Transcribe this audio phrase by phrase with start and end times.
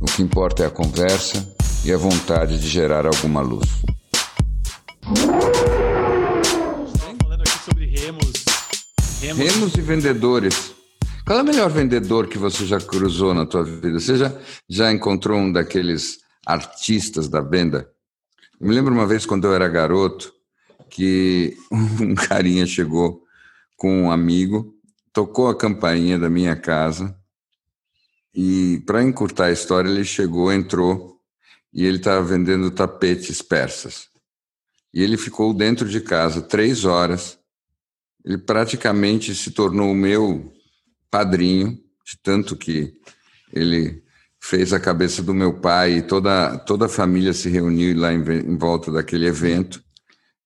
[0.00, 1.52] O que importa é a conversa
[1.84, 3.68] e a vontade de gerar alguma luz.
[6.94, 8.44] Estamos falando aqui sobre remos.
[9.20, 10.74] Remos, remos e vendedores.
[11.26, 13.98] Qual é o melhor vendedor que você já cruzou na tua vida?
[13.98, 14.32] Você já,
[14.68, 17.90] já encontrou um daqueles artistas da venda?
[18.60, 20.32] Eu me lembro uma vez quando eu era garoto
[20.88, 21.56] que
[22.00, 23.24] um carinha chegou
[23.76, 24.74] com um amigo,
[25.12, 27.18] tocou a campainha da minha casa
[28.34, 31.18] e, para encurtar a história, ele chegou, entrou
[31.72, 34.08] e ele estava vendendo tapetes persas.
[34.92, 37.38] E ele ficou dentro de casa três horas.
[38.24, 40.52] Ele praticamente se tornou o meu
[41.10, 42.94] padrinho, de tanto que
[43.52, 44.02] ele
[44.40, 48.22] fez a cabeça do meu pai e toda, toda a família se reuniu lá em,
[48.22, 49.82] em volta daquele evento.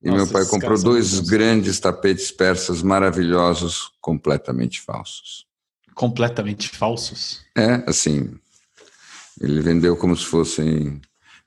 [0.03, 5.52] E Nossa, meu pai comprou dois grandes tapetes persas maravilhosos, completamente falsos
[5.95, 7.41] completamente falsos.
[7.57, 8.35] É, assim,
[9.41, 11.01] ele vendeu como se fossem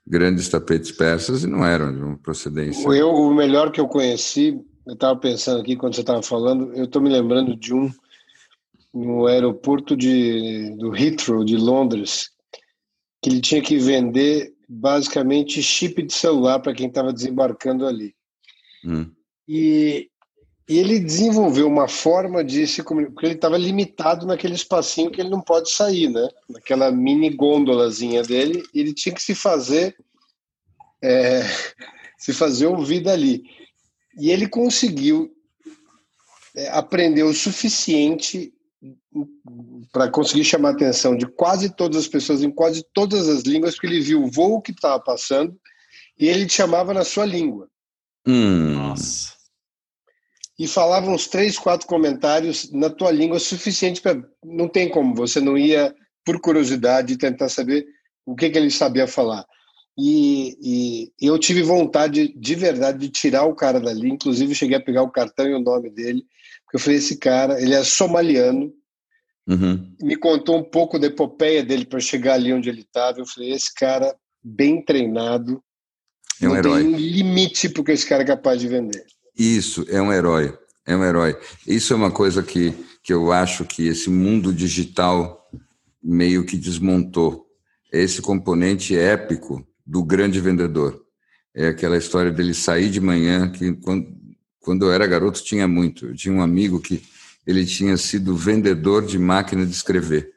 [0.06, 2.88] grandes tapetes persas e não eram de uma procedência.
[2.88, 6.84] Eu, o melhor que eu conheci, eu estava pensando aqui quando você estava falando, eu
[6.84, 7.90] estou me lembrando de um
[8.94, 12.30] no aeroporto de, do Heathrow, de Londres,
[13.20, 18.14] que ele tinha que vender basicamente chip de celular para quem estava desembarcando ali.
[18.84, 19.10] Hum.
[19.46, 20.08] E e
[20.68, 25.30] ele desenvolveu uma forma de se comunicar, porque ele estava limitado naquele espacinho que ele
[25.30, 26.28] não pode sair, né?
[26.48, 29.96] Naquela mini gôndolazinha dele, ele tinha que se fazer
[31.02, 31.42] é,
[32.18, 33.44] se fazer ouvir dali.
[34.18, 35.30] E ele conseguiu
[36.56, 38.52] é, aprender o suficiente
[39.92, 43.74] para conseguir chamar a atenção de quase todas as pessoas em quase todas as línguas,
[43.74, 45.56] porque ele viu o voo que estava passando
[46.18, 47.68] e ele te chamava na sua língua.
[48.26, 48.72] Hum.
[48.72, 49.35] Nossa
[50.58, 54.22] e falava uns três, quatro comentários na tua língua suficiente para.
[54.44, 55.94] Não tem como, você não ia,
[56.24, 57.86] por curiosidade, tentar saber
[58.24, 59.44] o que, que ele sabia falar.
[59.98, 64.82] E, e, eu tive vontade de verdade de tirar o cara dali, inclusive cheguei a
[64.82, 66.24] pegar o cartão e o nome dele,
[66.64, 68.72] porque eu falei: esse cara, ele é somaliano,
[69.46, 69.94] uhum.
[70.02, 73.20] me contou um pouco da epopeia dele para chegar ali onde ele estava.
[73.20, 75.62] Eu falei: esse cara, bem treinado,
[76.40, 76.82] é um não herói.
[76.82, 79.04] tem limite porque esse cara é capaz de vender.
[79.36, 80.56] Isso, é um herói.
[80.86, 81.36] É um herói.
[81.66, 85.50] Isso é uma coisa que, que eu acho que esse mundo digital
[86.02, 87.46] meio que desmontou.
[87.92, 91.04] Esse componente épico do grande vendedor.
[91.54, 94.06] É aquela história dele sair de manhã, que quando,
[94.60, 96.06] quando eu era garoto tinha muito.
[96.06, 97.02] Eu tinha um amigo que
[97.46, 100.30] ele tinha sido vendedor de máquina de escrever.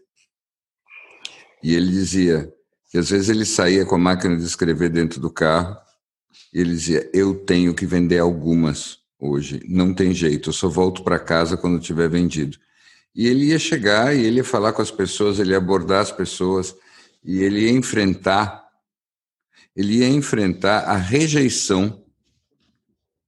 [1.64, 2.52] E ele dizia
[2.90, 5.76] que às vezes ele saía com a máquina de escrever dentro do carro
[6.54, 11.04] e ele dizia: Eu tenho que vender algumas hoje, não tem jeito, eu só volto
[11.04, 12.58] para casa quando tiver vendido.
[13.16, 16.12] E ele ia chegar e ele ia falar com as pessoas, ele ia abordar as
[16.12, 16.76] pessoas
[17.24, 18.64] e ele ia enfrentar,
[19.76, 22.04] ele ia enfrentar a rejeição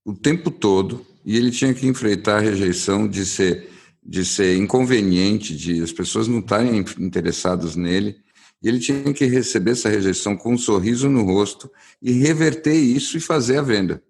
[0.05, 3.69] o tempo todo e ele tinha que enfrentar a rejeição de ser
[4.03, 8.17] de ser inconveniente, de as pessoas não estarem interessadas nele
[8.61, 13.21] ele tinha que receber essa rejeição com um sorriso no rosto e reverter isso e
[13.21, 14.01] fazer a venda.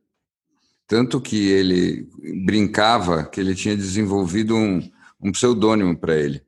[0.88, 2.10] Tanto que ele
[2.46, 4.82] brincava que ele tinha desenvolvido um,
[5.22, 6.42] um pseudônimo para ele.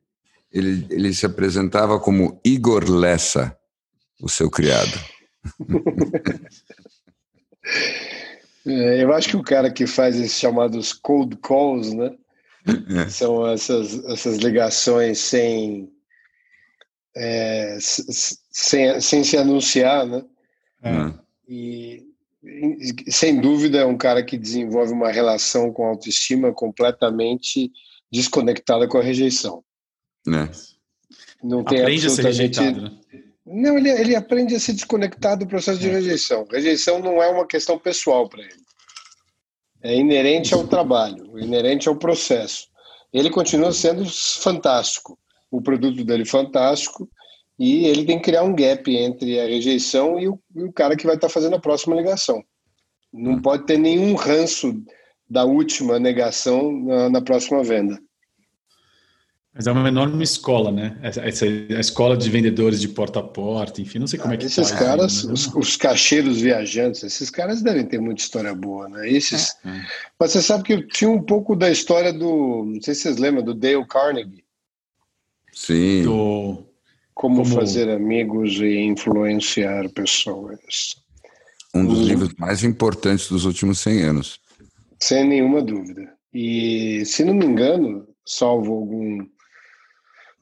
[0.52, 0.86] ele.
[0.90, 3.56] Ele se apresentava como Igor Lessa,
[4.20, 5.00] o seu criado.
[8.66, 12.14] É, eu acho que o cara que faz esses chamados cold calls, né?
[12.66, 13.08] É.
[13.10, 15.92] São essas, essas ligações sem
[17.16, 20.24] é, sem, sem se anunciar, né?
[20.82, 21.14] É.
[21.48, 22.02] E,
[23.08, 27.70] sem dúvida, é um cara que desenvolve uma relação com a autoestima completamente
[28.12, 29.64] desconectada com a rejeição.
[30.28, 30.50] É.
[31.42, 32.98] Não tem aprende a ser rejeitado, né?
[33.46, 35.92] Não, ele, ele aprende a se desconectar do processo de é.
[35.92, 36.46] rejeição.
[36.50, 38.64] Rejeição não é uma questão pessoal para ele.
[39.82, 42.68] É inerente ao trabalho, inerente ao processo.
[43.12, 45.18] Ele continua sendo fantástico
[45.56, 47.08] o produto dele fantástico
[47.58, 50.96] e ele tem que criar um gap entre a rejeição e o, e o cara
[50.96, 52.42] que vai estar tá fazendo a próxima ligação.
[53.12, 54.74] Não pode ter nenhum ranço
[55.30, 57.98] da última negação na, na próxima venda.
[59.54, 60.98] Mas é uma enorme escola, né?
[61.00, 64.38] Essa, a escola de vendedores de porta a porta, enfim, não sei como ah, é
[64.38, 68.52] que Esses tá caras, aí, os, os, cacheiros viajantes, esses caras devem ter muita história
[68.52, 69.08] boa, né?
[69.08, 69.56] Esses...
[69.64, 69.86] É, é.
[70.18, 72.64] Mas você sabe que tinha um pouco da história do.
[72.64, 74.43] Não sei se vocês lembram, do Dale Carnegie.
[75.54, 76.02] Sim.
[76.02, 76.64] Do...
[77.14, 80.96] Como, como, fazer amigos e influenciar pessoas.
[81.72, 84.40] Um dos livros mais importantes dos últimos 100 anos.
[85.00, 86.12] Sem nenhuma dúvida.
[86.32, 89.26] E, se não me engano, salvo algum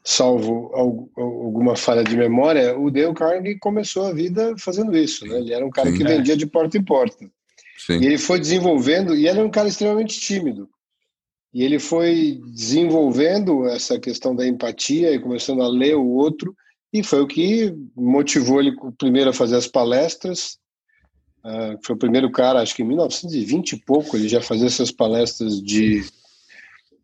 [0.05, 0.73] salvo
[1.17, 5.39] alguma falha de memória, o Dale Carnegie começou a vida fazendo isso, né?
[5.39, 6.07] Ele era um cara Sim, que é.
[6.07, 7.31] vendia de porta em porta.
[7.79, 8.01] Sim.
[8.01, 10.69] E ele foi desenvolvendo, e ele era um cara extremamente tímido.
[11.53, 16.57] E ele foi desenvolvendo essa questão da empatia e começando a ler o outro,
[16.93, 20.59] e foi o que motivou ele primeiro a fazer as palestras.
[21.45, 24.91] Uh, foi o primeiro cara, acho que em 1920 e pouco, ele já fazia essas
[24.91, 26.05] palestras de,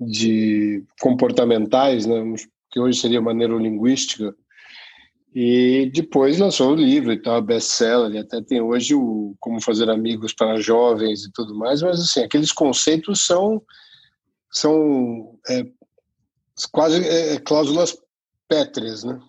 [0.00, 2.22] de comportamentais, né?
[2.70, 4.34] que hoje seria uma neurolinguística,
[5.34, 9.90] e depois lançou o livro e tal, best-seller, e até tem hoje o Como Fazer
[9.90, 13.62] Amigos para Jovens e tudo mais, mas assim, aqueles conceitos são,
[14.50, 15.66] são é,
[16.72, 17.96] quase é, é, cláusulas
[18.48, 19.20] pétreas, né?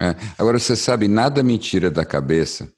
[0.00, 0.14] É.
[0.38, 2.72] Agora, você sabe, nada me tira da cabeça,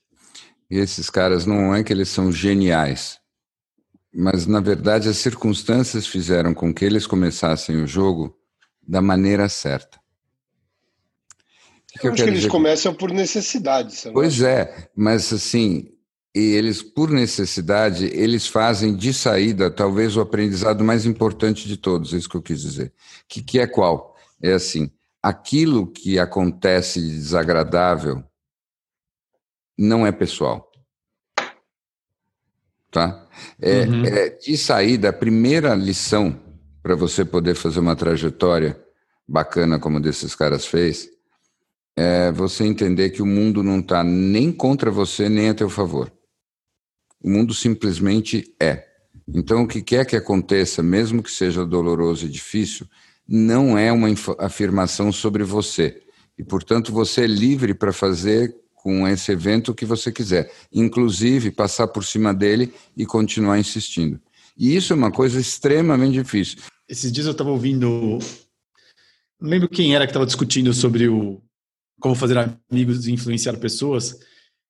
[0.71, 3.19] e esses caras não é que eles são geniais,
[4.15, 8.37] mas na verdade as circunstâncias fizeram com que eles começassem o jogo
[8.87, 10.01] da maneira certa.
[11.93, 12.51] Que eu, eu acho que eles dizer?
[12.51, 13.97] começam por necessidade.
[14.13, 15.93] Pois é, mas assim,
[16.35, 22.15] e eles, por necessidade, eles fazem de saída talvez o aprendizado mais importante de todos,
[22.15, 22.93] é isso que eu quis dizer.
[23.29, 24.17] Que, que é qual?
[24.41, 24.91] É assim,
[25.23, 28.23] aquilo que acontece de desagradável
[29.77, 30.71] não é pessoal.
[32.91, 33.29] Tá?
[33.61, 34.05] É, uhum.
[34.05, 36.39] é de saída, a primeira lição
[36.83, 38.81] para você poder fazer uma trajetória
[39.27, 41.09] bacana como desses caras fez,
[41.97, 46.11] é você entender que o mundo não está nem contra você, nem a teu favor.
[47.23, 48.87] O mundo simplesmente é.
[49.29, 52.87] Então, o que quer que aconteça, mesmo que seja doloroso e difícil,
[53.29, 54.09] não é uma
[54.39, 56.03] afirmação sobre você.
[56.37, 61.51] E, portanto, você é livre para fazer com esse evento o que você quiser, inclusive
[61.51, 64.19] passar por cima dele e continuar insistindo.
[64.57, 66.59] E isso é uma coisa extremamente difícil.
[66.89, 68.19] Esses dias eu estava ouvindo.
[69.41, 71.41] Não lembro quem era que estava discutindo sobre o
[72.01, 72.39] como fazer
[72.71, 74.19] amigos e influenciar pessoas,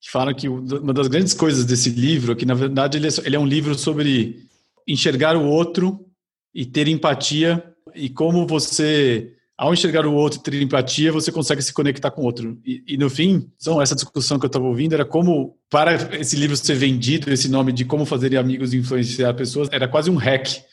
[0.00, 3.11] que falam que uma das grandes coisas desse livro é que, na verdade, ele é,
[3.25, 4.49] ele é um livro sobre
[4.87, 6.06] enxergar o outro
[6.55, 7.62] e ter empatia
[7.94, 12.23] e como você ao enxergar o outro e ter empatia, você consegue se conectar com
[12.23, 12.58] o outro.
[12.64, 16.35] E, e no fim, então, essa discussão que eu estava ouvindo era como, para esse
[16.35, 20.17] livro ser vendido, esse nome de como fazer amigos e influenciar pessoas, era quase um
[20.17, 20.64] hack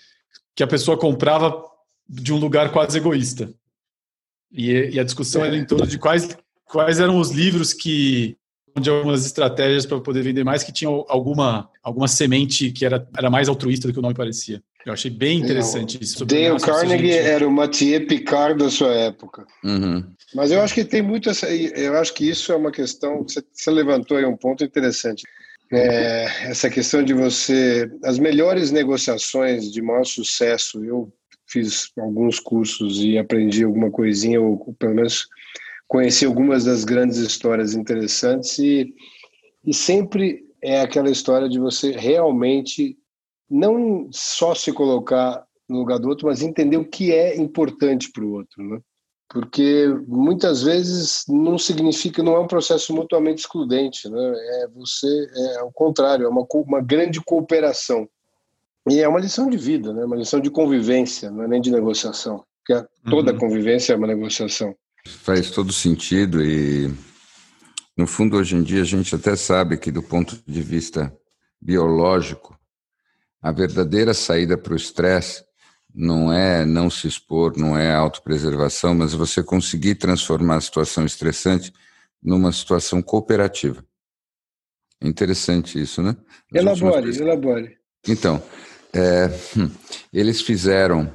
[0.56, 1.62] que a pessoa comprava
[2.08, 3.54] de um lugar quase egoísta.
[4.50, 8.38] E, e a discussão era em torno de quais quais eram os livros que
[8.80, 13.30] de algumas estratégias para poder vender mais que tinham alguma alguma semente que era, era
[13.30, 14.62] mais altruísta do que o nome parecia.
[14.86, 16.26] Eu achei bem interessante isso.
[16.26, 19.46] Dale Carnegie era o Mathieu Picard da sua época.
[19.64, 20.02] Uhum.
[20.34, 21.50] Mas eu acho que tem muito essa.
[21.50, 23.24] Eu acho que isso é uma questão.
[23.24, 25.24] Você, você levantou aí um ponto interessante.
[25.72, 27.90] É, essa questão de você.
[28.04, 31.12] As melhores negociações de maior sucesso, eu
[31.46, 35.28] fiz alguns cursos e aprendi alguma coisinha, ou pelo menos
[35.88, 38.94] conheci algumas das grandes histórias interessantes e,
[39.66, 42.98] e sempre é aquela história de você realmente
[43.50, 48.24] não só se colocar no lugar do outro, mas entender o que é importante para
[48.24, 48.80] o outro, né?
[49.30, 54.34] Porque muitas vezes não significa, não é um processo mutuamente excludente, né?
[54.64, 58.08] É você, é ao contrário, é uma, uma grande cooperação.
[58.90, 60.06] E é uma lição de vida, né?
[60.06, 62.46] Uma lição de convivência, não é nem de negociação.
[62.66, 63.38] Porque toda uhum.
[63.38, 64.74] convivência é uma negociação.
[65.08, 66.94] Faz todo sentido e,
[67.98, 71.16] no fundo, hoje em dia a gente até sabe que, do ponto de vista
[71.62, 72.58] biológico,
[73.42, 75.44] a verdadeira saída para o estresse
[75.94, 81.74] não é não se expor, não é autopreservação, mas você conseguir transformar a situação estressante
[82.22, 83.84] numa situação cooperativa.
[85.02, 86.16] É interessante isso, né?
[86.52, 87.20] Nas elabore, últimas...
[87.20, 87.78] elabore.
[88.08, 88.44] Então,
[88.94, 89.70] é, hum,
[90.14, 91.14] eles fizeram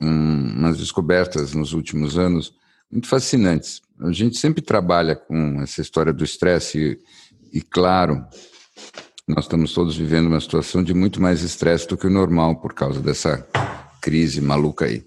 [0.00, 2.54] umas descobertas nos últimos anos
[2.90, 3.80] muito fascinantes.
[4.00, 6.98] A gente sempre trabalha com essa história do estresse
[7.52, 8.24] e, e, claro,
[9.28, 12.74] nós estamos todos vivendo uma situação de muito mais estresse do que o normal por
[12.74, 13.46] causa dessa
[14.00, 15.04] crise maluca aí.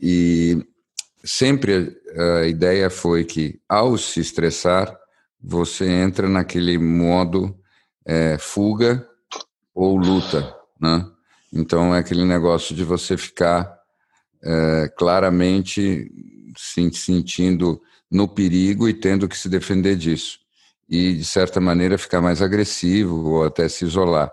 [0.00, 0.64] E
[1.24, 1.96] sempre
[2.40, 4.92] a ideia foi que, ao se estressar,
[5.40, 7.56] você entra naquele modo
[8.04, 9.06] é, fuga
[9.74, 11.06] ou luta, né?
[11.52, 13.81] Então é aquele negócio de você ficar
[14.42, 16.10] é, claramente
[16.56, 17.80] se sentindo
[18.10, 20.40] no perigo e tendo que se defender disso.
[20.88, 24.30] E, de certa maneira, ficar mais agressivo ou até se isolar.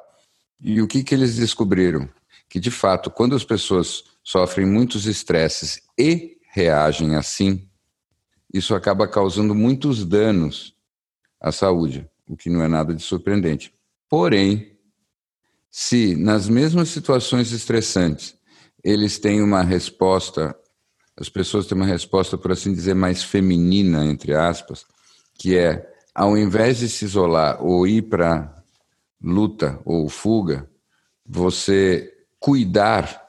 [0.60, 2.10] E o que, que eles descobriram?
[2.50, 7.68] Que, de fato, quando as pessoas sofrem muitos estresses e reagem assim,
[8.54, 10.76] isso acaba causando muitos danos
[11.40, 13.74] à saúde, o que não é nada de surpreendente.
[14.10, 14.76] Porém,
[15.72, 18.36] se nas mesmas situações estressantes
[18.84, 20.56] eles têm uma resposta,
[21.18, 24.86] as pessoas têm uma resposta, por assim dizer, mais feminina, entre aspas,
[25.36, 28.64] que é, ao invés de se isolar ou ir para
[29.22, 30.70] luta ou fuga,
[31.26, 33.28] você cuidar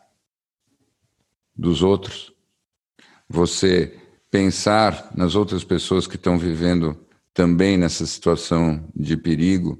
[1.55, 2.33] dos outros,
[3.29, 3.97] você
[4.31, 6.97] pensar nas outras pessoas que estão vivendo
[7.35, 9.79] também nessa situação de perigo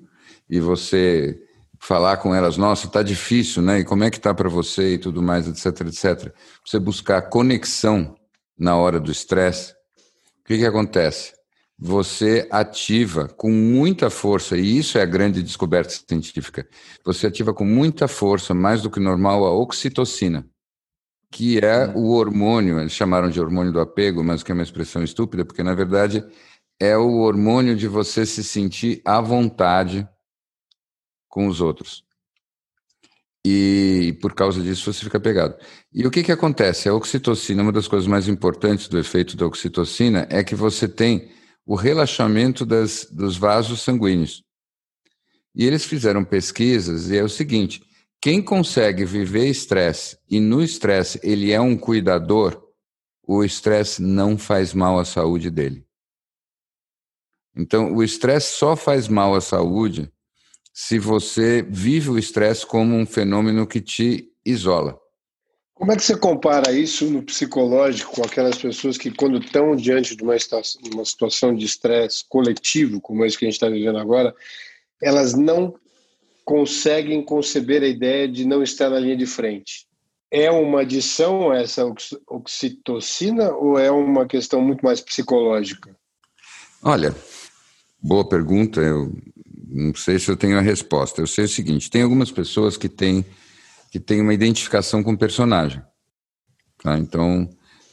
[0.49, 1.41] e você
[1.81, 3.81] falar com elas, nossa, está difícil, né?
[3.81, 6.33] E como é que está para você e tudo mais, etc, etc.
[6.65, 8.15] Você buscar conexão
[8.59, 9.73] na hora do estresse.
[10.41, 11.33] O que, que acontece?
[11.79, 16.69] Você ativa com muita força, e isso é a grande descoberta científica.
[17.03, 20.47] Você ativa com muita força, mais do que normal, a oxitocina,
[21.33, 21.97] que é uhum.
[21.97, 25.63] o hormônio, eles chamaram de hormônio do apego, mas que é uma expressão estúpida, porque
[25.63, 26.23] na verdade
[26.79, 30.07] é o hormônio de você se sentir à vontade
[31.31, 32.05] com os outros.
[33.47, 35.57] E por causa disso você fica pegado.
[35.95, 36.89] E o que, que acontece?
[36.89, 41.31] A oxitocina, uma das coisas mais importantes do efeito da oxitocina é que você tem
[41.65, 44.43] o relaxamento das, dos vasos sanguíneos.
[45.55, 47.83] E eles fizeram pesquisas e é o seguinte:
[48.21, 52.63] quem consegue viver estresse e no estresse ele é um cuidador,
[53.27, 55.87] o estresse não faz mal à saúde dele.
[57.57, 60.13] Então, o estresse só faz mal à saúde
[60.73, 64.99] se você vive o estresse como um fenômeno que te isola.
[65.75, 70.15] Como é que você compara isso no psicológico com aquelas pessoas que, quando estão diante
[70.15, 70.37] de uma,
[70.93, 74.35] uma situação de estresse coletivo, como esse que a gente está vivendo agora,
[75.03, 75.75] elas não
[76.45, 79.87] conseguem conceber a ideia de não estar na linha de frente?
[80.31, 81.83] É uma adição essa
[82.29, 85.97] oxitocina ou é uma questão muito mais psicológica?
[86.83, 87.15] Olha,
[88.03, 88.81] boa pergunta.
[88.81, 89.13] Eu
[89.73, 91.21] não sei se eu tenho a resposta.
[91.21, 93.25] Eu sei o seguinte: tem algumas pessoas que têm,
[93.91, 95.81] que têm uma identificação com o personagem.
[96.83, 96.99] Tá?
[96.99, 97.49] Então,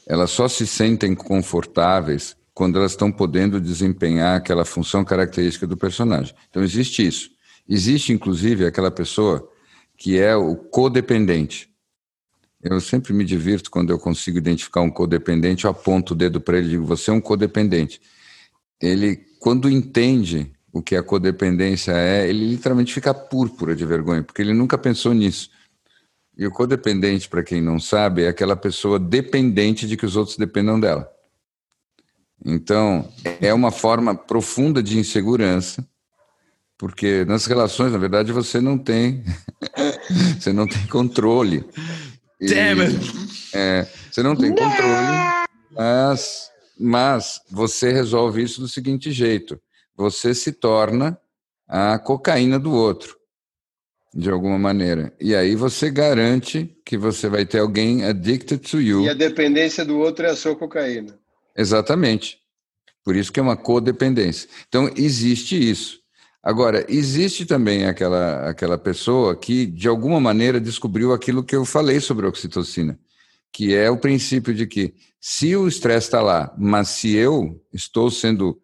[0.07, 6.34] elas só se sentem confortáveis quando elas estão podendo desempenhar aquela função característica do personagem.
[6.50, 7.29] Então, existe isso.
[7.69, 9.48] Existe, inclusive, aquela pessoa
[9.96, 11.69] que é o codependente.
[12.62, 16.57] Eu sempre me divirto quando eu consigo identificar um codependente, eu aponto o dedo para
[16.57, 18.01] ele e digo: você é um codependente.
[18.81, 24.41] Ele, quando entende o que a codependência é, ele literalmente fica púrpura de vergonha, porque
[24.41, 25.50] ele nunca pensou nisso.
[26.38, 30.38] E o codependente, para quem não sabe, é aquela pessoa dependente de que os outros
[30.38, 31.12] dependam dela.
[32.46, 35.84] Então, é uma forma profunda de insegurança,
[36.77, 39.24] porque nas relações, na verdade, você não tem
[40.39, 41.65] você não tem controle.
[42.39, 43.12] E, Damn it.
[43.51, 49.60] É, você não tem controle, mas, mas você resolve isso do seguinte jeito
[49.98, 51.20] você se torna
[51.68, 53.18] a cocaína do outro,
[54.13, 55.12] de alguma maneira.
[55.20, 59.04] E aí você garante que você vai ter alguém addicted to you.
[59.04, 61.18] E a dependência do outro é a sua cocaína.
[61.56, 62.38] Exatamente.
[63.04, 64.48] Por isso que é uma codependência.
[64.68, 66.00] Então, existe isso.
[66.44, 72.00] Agora, existe também aquela, aquela pessoa que, de alguma maneira, descobriu aquilo que eu falei
[72.00, 72.98] sobre a oxitocina,
[73.51, 78.12] que é o princípio de que, se o estresse está lá, mas se eu estou
[78.12, 78.62] sendo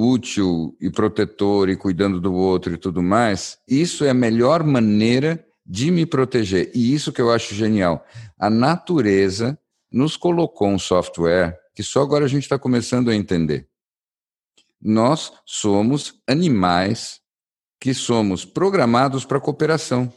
[0.00, 5.44] útil e protetor e cuidando do outro e tudo mais, isso é a melhor maneira
[5.64, 6.70] de me proteger.
[6.74, 8.04] E isso que eu acho genial.
[8.38, 9.58] A natureza
[9.92, 13.68] nos colocou um software que só agora a gente está começando a entender.
[14.80, 17.20] Nós somos animais
[17.78, 20.12] que somos programados para cooperação.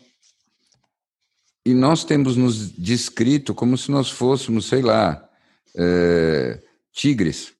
[1.65, 5.29] E nós temos nos descrito como se nós fôssemos, sei lá,
[5.75, 6.61] é,
[6.91, 7.53] tigres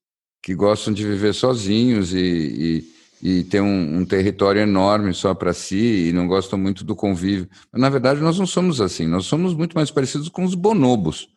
[0.43, 2.83] que gostam de viver sozinhos e,
[3.21, 6.93] e, e ter um, um, território enorme só para si e não gostam muito do
[6.93, 7.49] convívio.
[7.71, 9.07] Mas, na verdade, nós não somos assim.
[9.07, 11.29] Nós somos muito mais parecidos com os bonobos.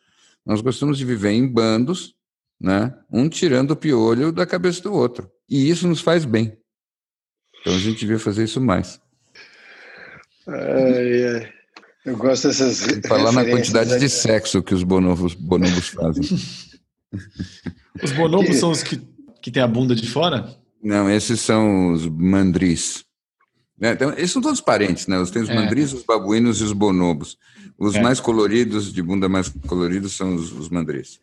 [0.45, 2.15] Nós gostamos de viver em bandos,
[2.59, 2.93] né?
[3.09, 5.31] um tirando o piolho da cabeça do outro.
[5.49, 6.57] E isso nos faz bem.
[7.61, 8.99] Então a gente devia fazer isso mais.
[10.45, 11.53] Ai, ai.
[12.05, 12.81] Eu gosto dessas.
[13.07, 16.23] Falar na quantidade de sexo que os bonobos, bonobos fazem.
[18.03, 18.53] Os bonobos que...
[18.53, 19.01] são os que,
[19.41, 20.55] que têm a bunda de fora?
[20.81, 23.03] Não, esses são os mandris.
[23.79, 23.91] Né?
[23.91, 25.23] Então, eles são todos parentes, né?
[25.31, 25.55] Tem os é.
[25.55, 27.37] mandris, os babuínos e os bonobos.
[27.77, 28.01] Os é.
[28.01, 31.19] mais coloridos, de bunda mais coloridos, são os, os mandris.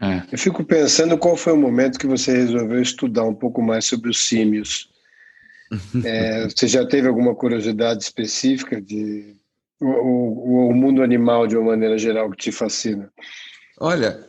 [0.00, 0.22] É.
[0.32, 4.08] Eu fico pensando qual foi o momento que você resolveu estudar um pouco mais sobre
[4.10, 4.88] os símios.
[6.04, 9.36] É, você já teve alguma curiosidade específica de
[9.80, 13.08] o, o, o, mundo animal de uma maneira geral que te fascina?
[13.78, 14.26] Olha,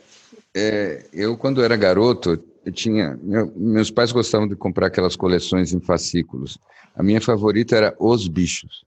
[0.54, 5.72] é, eu quando era garoto, eu tinha meu, meus pais gostavam de comprar aquelas coleções
[5.72, 6.58] em fascículos.
[6.94, 8.84] A minha favorita era Os Bichos.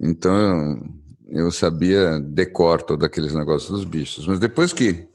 [0.00, 0.82] Então
[1.28, 4.26] eu, sabia decor todos aqueles negócios dos bichos.
[4.26, 5.06] Mas depois que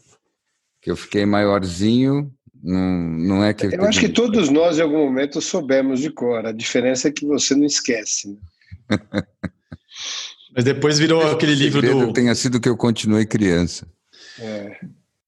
[0.81, 2.29] que eu fiquei maiorzinho,
[2.61, 3.67] não, não é que.
[3.67, 6.45] Eu, eu acho que todos nós, em algum momento, soubemos de cor.
[6.45, 8.27] A diferença é que você não esquece.
[8.29, 8.37] Né?
[10.53, 12.11] Mas depois virou aquele livro do.
[12.11, 13.87] Tenha sido que eu continuei criança.
[14.37, 14.77] É.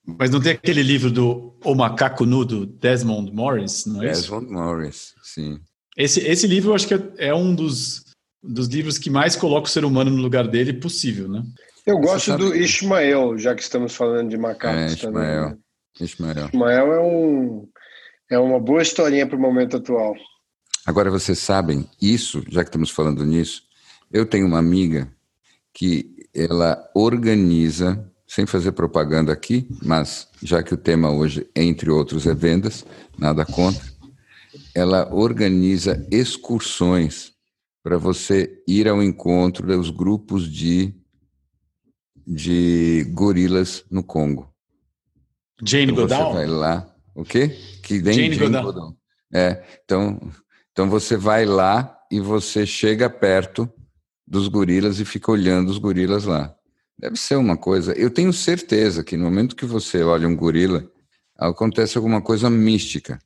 [0.05, 4.53] Mas não tem aquele livro do O Macaco Nudo, Desmond Morris, não é Desmond isso?
[4.53, 5.59] Morris, sim.
[5.97, 8.05] Esse, esse livro eu acho que é, é um dos,
[8.43, 11.43] dos livros que mais coloca o ser humano no lugar dele possível, né?
[11.85, 15.23] Eu gosto do Ismael, já que estamos falando de macacos é, também.
[15.23, 15.57] Né?
[15.99, 16.47] Ismael.
[16.47, 17.67] Ismael é, um,
[18.31, 20.15] é uma boa historinha para o momento atual.
[20.85, 23.63] Agora, vocês sabem, isso, já que estamos falando nisso,
[24.11, 25.07] eu tenho uma amiga
[25.73, 32.27] que ela organiza, sem fazer propaganda aqui, mas já que o tema hoje, entre outros,
[32.27, 32.85] é vendas,
[33.17, 33.81] nada contra,
[34.75, 37.31] ela organiza excursões
[37.81, 40.93] para você ir ao encontro dos grupos de
[42.27, 44.51] de gorilas no Congo.
[45.63, 46.31] Jane então Goodall?
[46.31, 46.95] Você vai lá.
[47.13, 47.55] O quê?
[47.83, 48.63] Que Jane, Jane Goodall.
[48.63, 48.97] Goodall.
[49.33, 50.19] É, então,
[50.71, 53.69] então você vai lá e você chega perto
[54.27, 56.54] dos gorilas e fica olhando os gorilas lá.
[56.97, 57.93] Deve ser uma coisa.
[57.93, 60.89] Eu tenho certeza que no momento que você olha um gorila,
[61.37, 63.19] acontece alguma coisa mística.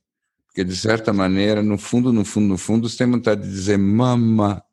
[0.47, 3.77] Porque, de certa maneira, no fundo, no fundo, no fundo, você tem vontade de dizer
[3.77, 4.63] mama.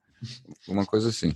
[0.66, 1.34] Uma coisa assim.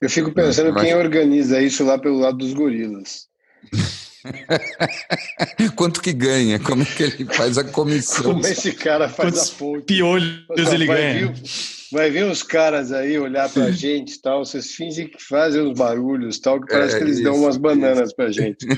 [0.00, 3.28] Eu fico pensando quem organiza isso lá pelo lado dos gorilas.
[5.76, 6.58] Quanto que ganha?
[6.58, 8.24] Como é que ele faz a comissão?
[8.24, 9.84] Como esse cara faz Quantos a ponte?
[9.84, 11.32] Piolhos ele ganha.
[11.32, 11.42] Vir,
[11.92, 15.78] vai vir uns caras aí olhar pra gente e tal, vocês fingem que fazem uns
[15.78, 18.16] barulhos tal, que parece é, que eles isso, dão umas bananas isso.
[18.16, 18.66] pra gente.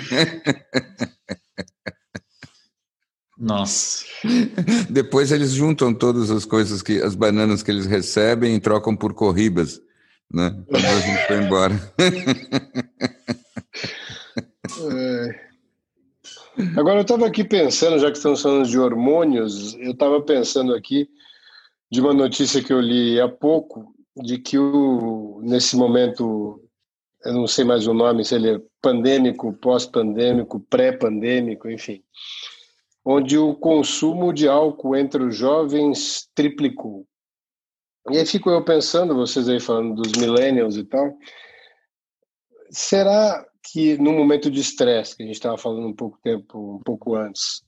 [3.39, 4.05] Nossa.
[4.89, 9.15] Depois eles juntam todas as coisas que as bananas que eles recebem e trocam por
[9.15, 9.81] corribas
[10.33, 10.65] né?
[10.67, 11.75] Quando a gente foi embora.
[14.91, 15.53] É.
[16.77, 21.09] Agora, eu estava aqui pensando, já que estamos falando de hormônios, eu estava pensando aqui
[21.93, 26.59] de uma notícia que eu li há pouco, de que o, nesse momento,
[27.23, 32.03] eu não sei mais o nome, se ele é pandêmico, pós-pandêmico, pré-pandêmico, enfim,
[33.05, 37.07] onde o consumo de álcool entre os jovens triplicou.
[38.11, 41.15] E aí fico eu pensando, vocês aí falando dos millennials e tal,
[42.71, 46.83] será que no momento de estresse, que a gente estava falando um pouco tempo, um
[46.83, 47.63] pouco antes,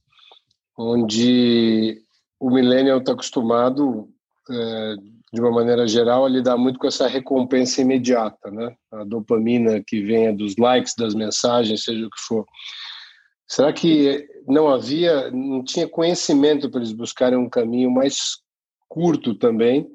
[0.78, 2.02] onde
[2.40, 4.13] o millennial está acostumado,
[4.50, 4.94] é,
[5.33, 8.74] de uma maneira geral, a lidar muito com essa recompensa imediata, né?
[8.92, 12.46] A dopamina que vem dos likes, das mensagens, seja o que for.
[13.46, 18.38] Será que não havia, não tinha conhecimento para eles buscarem um caminho mais
[18.88, 19.90] curto também,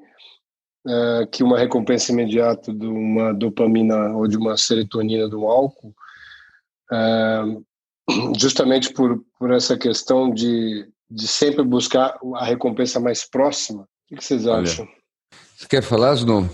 [0.86, 5.94] é, que uma recompensa imediata de uma dopamina ou de uma serotonina do álcool,
[6.92, 7.42] é,
[8.38, 13.88] justamente por, por essa questão de, de sempre buscar a recompensa mais próxima.
[14.10, 14.88] O que vocês acham?
[15.56, 16.48] Você quer falar, Snow?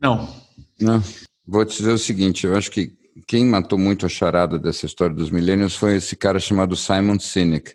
[0.00, 0.34] Não.
[0.80, 1.02] Não.
[1.46, 5.14] Vou te dizer o seguinte, eu acho que quem matou muito a charada dessa história
[5.14, 7.74] dos milênios foi esse cara chamado Simon Sinek.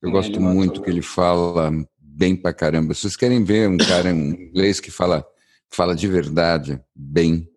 [0.00, 2.94] Eu é, gosto muito que ele fala bem pra caramba.
[2.94, 5.26] Se vocês querem ver um cara em inglês que fala,
[5.68, 7.48] fala de verdade, bem,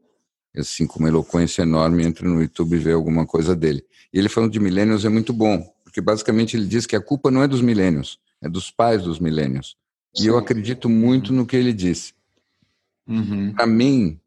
[0.56, 3.84] assim, com uma eloquência enorme, entra no YouTube e vê alguma coisa dele.
[4.12, 7.30] E ele falando de milênios é muito bom, porque basicamente ele diz que a culpa
[7.30, 9.76] não é dos milênios, é dos pais dos milênios.
[10.20, 12.14] E eu acredito muito no que ele disse.
[13.08, 13.54] Uhum.
[13.54, 14.20] Para mim,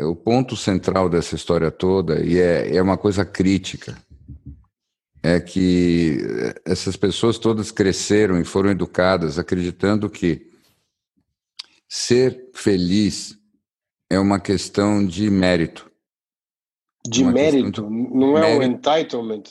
[0.00, 3.96] o ponto central dessa história toda, e é, é uma coisa crítica,
[5.22, 6.18] é que
[6.64, 10.50] essas pessoas todas cresceram e foram educadas acreditando que
[11.88, 13.36] ser feliz
[14.08, 15.90] é uma questão de mérito.
[17.06, 17.82] De mérito?
[17.82, 17.90] De...
[17.90, 18.60] Não é mérito.
[18.60, 19.42] um entitlement?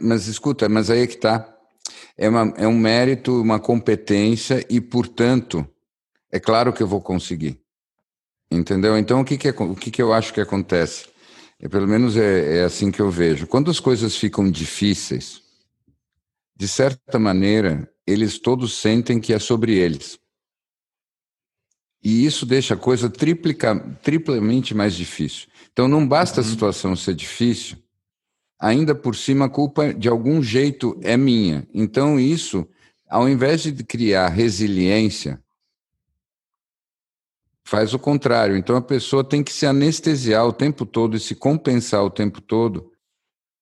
[0.00, 1.51] Mas escuta, mas aí é que está.
[2.16, 5.66] É, é um mérito, uma competência e, portanto,
[6.30, 7.60] é claro que eu vou conseguir.
[8.50, 8.98] Entendeu?
[8.98, 11.06] Então, o que, que, é, o que, que eu acho que acontece?
[11.60, 13.46] É, pelo menos é, é assim que eu vejo.
[13.46, 15.40] Quando as coisas ficam difíceis,
[16.56, 20.18] de certa maneira, eles todos sentem que é sobre eles.
[22.02, 25.48] E isso deixa a coisa triplica, triplamente mais difícil.
[25.72, 26.50] Então não basta a uhum.
[26.50, 27.76] situação ser difícil,
[28.62, 31.66] ainda por cima a culpa de algum jeito é minha.
[31.74, 32.64] Então isso,
[33.10, 35.42] ao invés de criar resiliência,
[37.64, 38.56] faz o contrário.
[38.56, 42.40] Então a pessoa tem que se anestesiar o tempo todo e se compensar o tempo
[42.40, 42.92] todo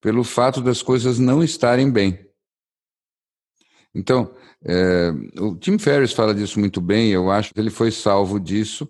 [0.03, 2.27] pelo fato das coisas não estarem bem.
[3.95, 5.11] Então, é,
[5.41, 8.87] o Tim Ferriss fala disso muito bem, eu acho que ele foi salvo disso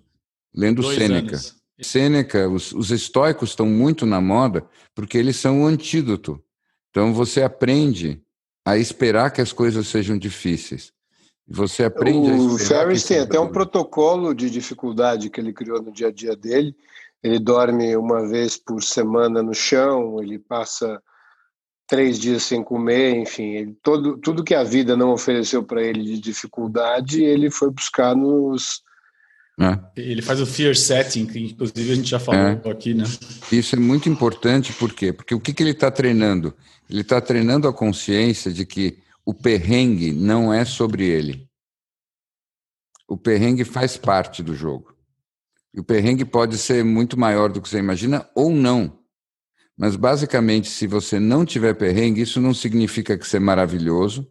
[0.53, 1.37] lendo Dois Sêneca.
[1.37, 1.60] Anos.
[1.82, 4.64] Sêneca, os, os estoicos estão muito na moda
[4.94, 6.42] porque eles são o antídoto.
[6.90, 8.22] Então você aprende
[8.64, 10.92] a esperar que as coisas sejam difíceis.
[11.48, 15.90] Você aprende o a Ferris tem até um protocolo de dificuldade que ele criou no
[15.90, 16.76] dia a dia dele.
[17.22, 21.02] Ele dorme uma vez por semana no chão, ele passa
[21.90, 26.04] três dias sem comer, enfim, ele, todo, tudo que a vida não ofereceu para ele
[26.04, 28.84] de dificuldade, ele foi buscar nos.
[29.58, 29.78] É.
[30.00, 32.70] Ele faz o fear setting, que inclusive a gente já falou é.
[32.70, 33.04] aqui, né?
[33.50, 35.12] Isso é muito importante, por quê?
[35.12, 36.54] Porque o que, que ele está treinando?
[36.88, 41.46] Ele está treinando a consciência de que o perrengue não é sobre ele.
[43.06, 44.94] O perrengue faz parte do jogo.
[45.74, 48.98] E o perrengue pode ser muito maior do que você imagina ou não.
[49.76, 54.28] Mas, basicamente, se você não tiver perrengue, isso não significa que você é maravilhoso.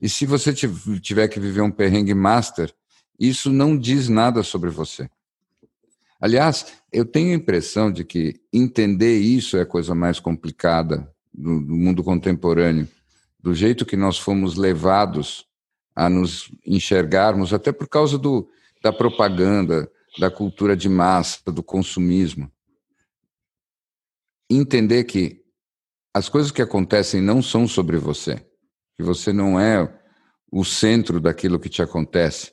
[0.00, 2.72] E se você tiver que viver um perrengue master,
[3.28, 5.08] isso não diz nada sobre você.
[6.20, 11.60] Aliás, eu tenho a impressão de que entender isso é a coisa mais complicada do,
[11.60, 12.88] do mundo contemporâneo.
[13.40, 15.46] Do jeito que nós fomos levados
[15.94, 18.48] a nos enxergarmos, até por causa do,
[18.82, 22.50] da propaganda, da cultura de massa, do consumismo
[24.50, 25.42] entender que
[26.14, 28.36] as coisas que acontecem não são sobre você,
[28.96, 29.90] que você não é
[30.50, 32.52] o centro daquilo que te acontece,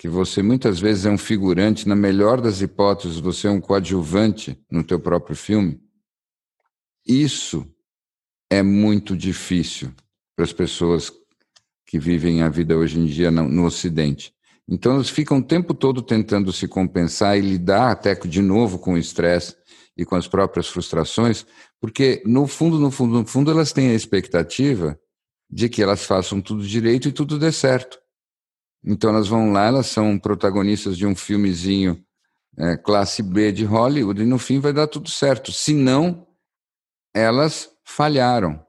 [0.00, 4.58] que você muitas vezes é um figurante, na melhor das hipóteses, você é um coadjuvante
[4.70, 5.78] no teu próprio filme.
[7.06, 7.66] Isso
[8.48, 9.92] é muito difícil
[10.34, 11.12] para as pessoas
[11.84, 14.32] que vivem a vida hoje em dia no, no Ocidente.
[14.66, 18.94] Então, eles ficam o tempo todo tentando se compensar e lidar até de novo com
[18.94, 19.54] o estresse
[19.94, 21.44] e com as próprias frustrações,
[21.78, 24.98] porque no fundo, no fundo, no fundo, elas têm a expectativa
[25.50, 27.99] de que elas façam tudo direito e tudo dê certo.
[28.84, 32.02] Então elas vão lá, elas são protagonistas de um filmezinho
[32.56, 35.52] é, classe B de Hollywood e no fim vai dar tudo certo.
[35.52, 36.26] Se não,
[37.14, 38.64] elas falharam.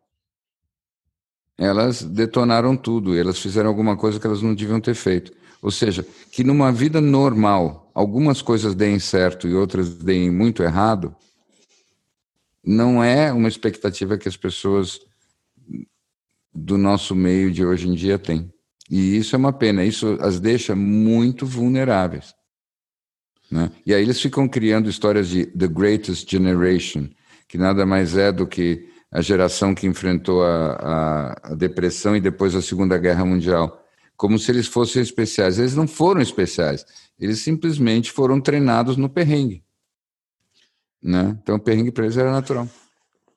[1.57, 5.31] Elas detonaram tudo, elas fizeram alguma coisa que elas não deviam ter feito.
[5.61, 11.15] Ou seja, que numa vida normal, algumas coisas deem certo e outras deem muito errado,
[12.63, 14.99] não é uma expectativa que as pessoas
[16.53, 18.51] do nosso meio de hoje em dia têm.
[18.91, 22.35] E isso é uma pena, isso as deixa muito vulneráveis.
[23.49, 23.71] Né?
[23.85, 27.07] E aí eles ficam criando histórias de The Greatest Generation,
[27.47, 32.21] que nada mais é do que a geração que enfrentou a, a, a depressão e
[32.21, 33.81] depois a Segunda Guerra Mundial
[34.17, 35.57] como se eles fossem especiais.
[35.57, 36.85] Eles não foram especiais,
[37.17, 39.63] eles simplesmente foram treinados no perrengue.
[41.01, 41.35] Né?
[41.41, 42.67] Então o perrengue para eles era natural.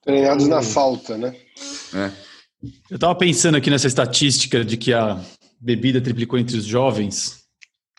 [0.03, 1.35] Treinados na falta, né?
[1.95, 2.11] É.
[2.91, 5.23] Eu estava pensando aqui nessa estatística de que a
[5.65, 7.43] bebida triplicou entre os jovens.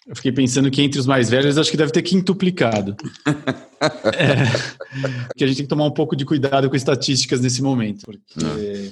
[0.07, 2.95] Eu fiquei pensando que entre os mais velhos acho que deve ter quintuplicado.
[4.13, 8.05] é, que a gente tem que tomar um pouco de cuidado com estatísticas nesse momento,
[8.05, 8.21] porque
[8.61, 8.91] é.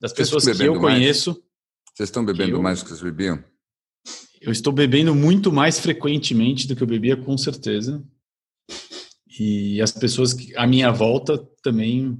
[0.00, 1.42] das pessoas que eu conheço, mais?
[1.94, 3.44] Vocês estão bebendo eu, mais do que vocês bebiam?
[4.40, 8.02] Eu estou bebendo muito mais frequentemente do que eu bebia, com certeza.
[9.38, 12.18] E as pessoas que, à minha volta também.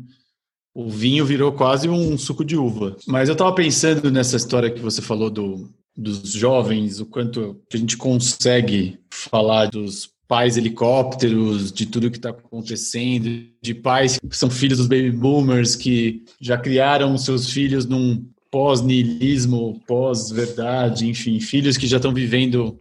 [0.79, 2.99] O vinho virou quase um suco de uva.
[3.07, 7.77] Mas eu estava pensando nessa história que você falou do, dos jovens, o quanto a
[7.77, 14.51] gente consegue falar dos pais helicópteros, de tudo que está acontecendo, de pais que são
[14.51, 21.87] filhos dos baby boomers que já criaram seus filhos num pós-niilismo, pós-verdade, enfim, filhos que
[21.87, 22.79] já estão vivendo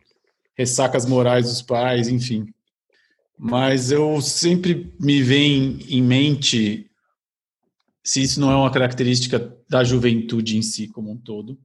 [0.58, 2.48] ressacas morais dos pais, enfim.
[3.38, 6.90] Mas eu sempre me vem em mente
[8.04, 11.58] se isso não é uma característica da juventude em si como um todo.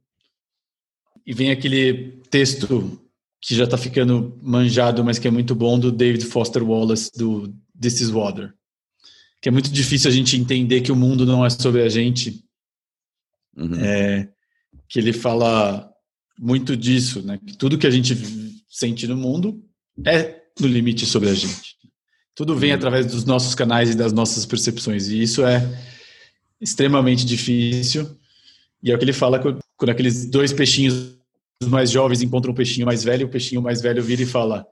[1.26, 3.00] E vem aquele texto
[3.40, 7.54] que já está ficando manjado, mas que é muito bom, do David Foster Wallace, do
[7.80, 8.52] This is Water.
[9.40, 12.44] Que é muito difícil a gente entender que o mundo não é sobre a gente
[13.56, 13.74] Uhum.
[13.74, 14.28] É,
[14.88, 15.90] que ele fala
[16.38, 17.38] muito disso, né?
[17.44, 18.16] Que tudo que a gente
[18.68, 19.62] sente no mundo
[20.04, 21.76] é no limite sobre a gente.
[22.34, 22.76] Tudo vem uhum.
[22.76, 25.08] através dos nossos canais e das nossas percepções.
[25.08, 25.62] E isso é
[26.60, 28.18] extremamente difícil.
[28.82, 29.38] E é o que ele fala
[29.80, 31.16] quando aqueles dois peixinhos
[31.64, 34.66] mais jovens encontram um peixinho mais velho, o peixinho mais velho vira e fala: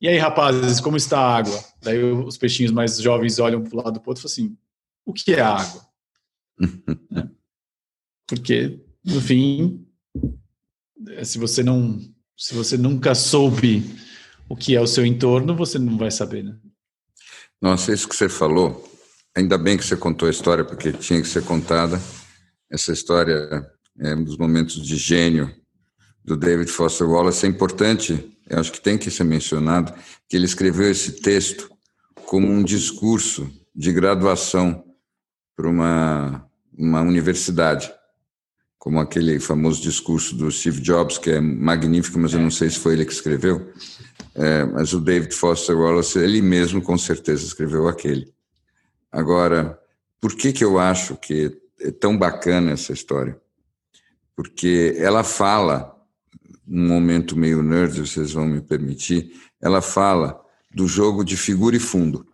[0.00, 1.64] E aí, rapazes, como está a água?
[1.80, 4.56] Daí os peixinhos mais jovens olham para o lado do outro e falam assim:
[5.06, 5.86] o que é água?
[7.14, 7.28] É.
[8.26, 9.86] Porque, no fim,
[11.24, 12.00] se você não,
[12.36, 13.84] se você nunca soube
[14.48, 16.56] o que é o seu entorno, você não vai saber, né?
[17.60, 18.88] Nossa, isso que você falou,
[19.36, 22.00] ainda bem que você contou a história, porque tinha que ser contada.
[22.70, 25.54] Essa história é um dos momentos de gênio
[26.24, 27.44] do David Foster Wallace.
[27.46, 29.92] É importante, eu acho que tem que ser mencionado,
[30.28, 31.70] que ele escreveu esse texto
[32.24, 34.84] como um discurso de graduação
[35.56, 37.92] para uma, uma universidade,
[38.78, 42.78] como aquele famoso discurso do Steve Jobs, que é magnífico, mas eu não sei se
[42.78, 43.72] foi ele que escreveu.
[44.34, 48.32] É, mas o David Foster Wallace, ele mesmo com certeza escreveu aquele.
[49.10, 49.78] Agora,
[50.20, 53.38] por que, que eu acho que é tão bacana essa história?
[54.42, 55.96] Porque ela fala,
[56.66, 60.40] num momento meio nerd, vocês vão me permitir, ela fala
[60.74, 62.26] do jogo de figura e fundo,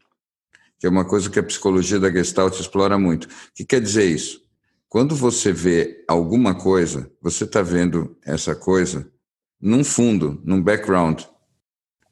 [0.79, 3.27] que é uma coisa que a psicologia da Gestalt explora muito.
[3.27, 4.43] O que quer dizer isso?
[4.89, 9.07] Quando você vê alguma coisa, você está vendo essa coisa
[9.61, 11.25] num fundo, num background,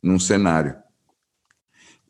[0.03, 0.77] num cenário.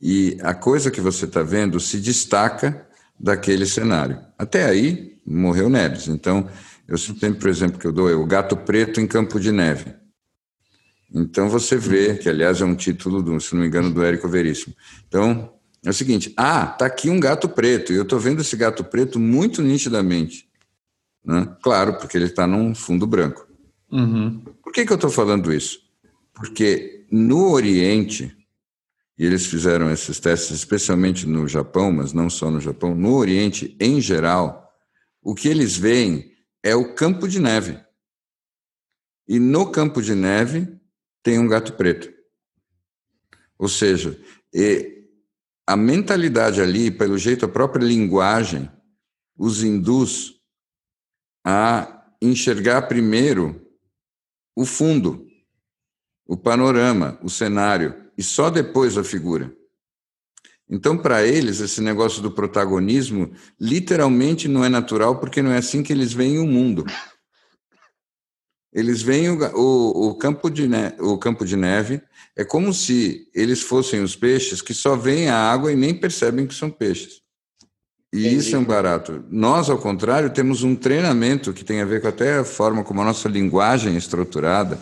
[0.03, 2.85] E a coisa que você está vendo se destaca
[3.19, 4.21] daquele cenário.
[4.37, 6.09] Até aí, morreu Neves.
[6.09, 6.49] Então,
[6.89, 9.95] eu sempre, por exemplo, que eu dou é o gato preto em Campo de Neve.
[11.13, 14.29] Então, você vê, que aliás é um título, do, se não me engano, do Érico
[14.29, 14.75] Veríssimo.
[15.09, 15.53] Então,
[15.85, 18.85] é o seguinte: ah, está aqui um gato preto, e eu estou vendo esse gato
[18.85, 20.49] preto muito nitidamente.
[21.25, 21.57] Né?
[21.63, 23.47] Claro, porque ele está num fundo branco.
[23.91, 24.41] Uhum.
[24.63, 25.81] Por que, que eu estou falando isso?
[26.35, 28.37] Porque no Oriente,
[29.19, 33.77] e eles fizeram esses testes especialmente no Japão, mas não só no Japão, no Oriente
[33.81, 34.71] em geral,
[35.23, 36.36] o que eles veem
[36.67, 37.81] é o campo de neve.
[39.29, 40.81] E no campo de neve
[41.23, 42.13] tem um gato preto.
[43.57, 44.21] Ou seja,
[45.65, 48.69] a mentalidade ali, pelo jeito, a própria linguagem,
[49.39, 50.41] os induz
[51.45, 53.65] a enxergar primeiro
[54.57, 55.25] o fundo,
[56.27, 59.56] o panorama, o cenário, e só depois a figura.
[60.69, 65.83] Então, para eles, esse negócio do protagonismo literalmente não é natural, porque não é assim
[65.83, 66.85] que eles veem o mundo.
[68.73, 72.03] Eles veem o, o, o, campo de neve, o campo de neve,
[72.37, 76.47] é como se eles fossem os peixes que só veem a água e nem percebem
[76.47, 77.23] que são peixes.
[78.13, 78.37] E Entendi.
[78.37, 79.25] isso é um barato.
[79.31, 83.01] Nós, ao contrário, temos um treinamento que tem a ver com até a forma como
[83.01, 84.79] a nossa linguagem é estruturada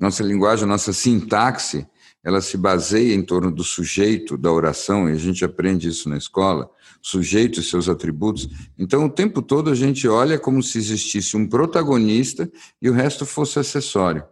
[0.00, 1.86] nossa linguagem, nossa sintaxe,
[2.22, 6.18] ela se baseia em torno do sujeito da oração, e a gente aprende isso na
[6.18, 8.48] escola, sujeito e seus atributos.
[8.78, 13.24] Então, o tempo todo a gente olha como se existisse um protagonista e o resto
[13.24, 14.22] fosse acessório.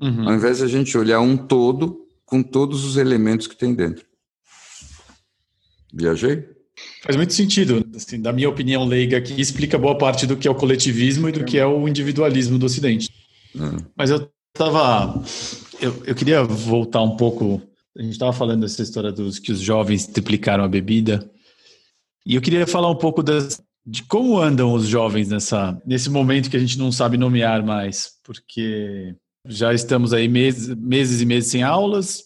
[0.00, 0.28] Uhum.
[0.28, 4.04] Ao invés de a gente olhar um todo com todos os elementos que tem dentro.
[5.92, 6.44] Viajei?
[7.02, 7.86] Faz muito sentido.
[7.94, 11.32] Assim, da minha opinião leiga aqui, explica boa parte do que é o coletivismo e
[11.32, 13.08] do que é o individualismo do Ocidente.
[13.54, 13.76] Uhum.
[13.96, 15.20] Mas eu Tava,
[15.84, 17.60] eu, eu queria voltar um pouco.
[17.96, 21.30] A gente estava falando dessa história dos que os jovens triplicaram a bebida.
[22.26, 26.50] E eu queria falar um pouco das, de como andam os jovens nessa, nesse momento
[26.50, 29.14] que a gente não sabe nomear mais, porque
[29.46, 32.24] já estamos aí meses, meses e meses sem aulas.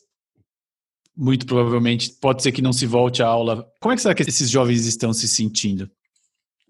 [1.17, 3.69] Muito provavelmente pode ser que não se volte à aula.
[3.81, 5.91] Como é que será que esses jovens estão se sentindo?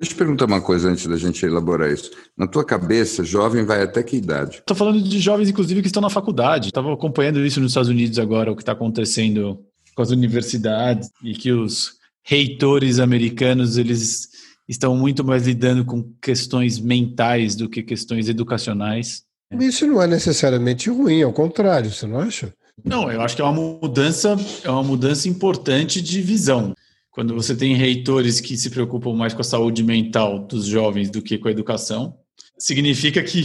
[0.00, 2.12] Deixa eu te perguntar uma coisa antes da gente elaborar isso.
[2.36, 4.58] Na tua cabeça, jovem vai até que idade?
[4.58, 6.68] Estou falando de jovens, inclusive, que estão na faculdade.
[6.68, 9.58] Estava acompanhando isso nos Estados Unidos agora, o que está acontecendo
[9.96, 14.28] com as universidades e que os reitores americanos eles
[14.68, 19.22] estão muito mais lidando com questões mentais do que questões educacionais.
[19.58, 22.54] Isso não é necessariamente ruim, ao contrário, você não acha?
[22.84, 26.74] Não, eu acho que é uma mudança, é uma mudança importante de visão.
[27.18, 31.20] Quando você tem reitores que se preocupam mais com a saúde mental dos jovens do
[31.20, 32.16] que com a educação,
[32.56, 33.42] significa que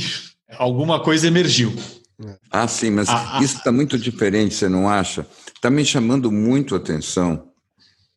[0.59, 1.73] alguma coisa emergiu.
[2.51, 3.43] Ah, sim, mas ah, ah.
[3.43, 5.25] isso está muito diferente, você não acha?
[5.55, 7.49] Está me chamando muito a atenção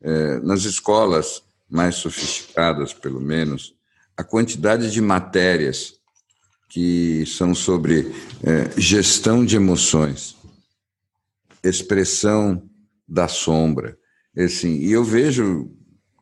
[0.03, 3.73] é, nas escolas mais sofisticadas, pelo menos,
[4.15, 5.95] a quantidade de matérias
[6.69, 8.15] que são sobre
[8.45, 10.37] é, gestão de emoções,
[11.65, 12.63] expressão
[13.09, 13.97] da sombra,
[14.37, 15.71] Assim, e eu vejo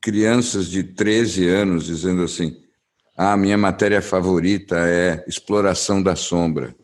[0.01, 2.57] crianças de 13 anos dizendo assim:
[3.17, 6.75] ah, minha matéria favorita é exploração da sombra,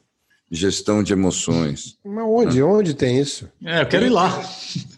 [0.50, 1.98] gestão de emoções.
[2.04, 2.60] Mas onde?
[2.60, 2.66] Ah.
[2.66, 3.48] Onde tem isso?
[3.64, 4.42] É, eu quero ir lá.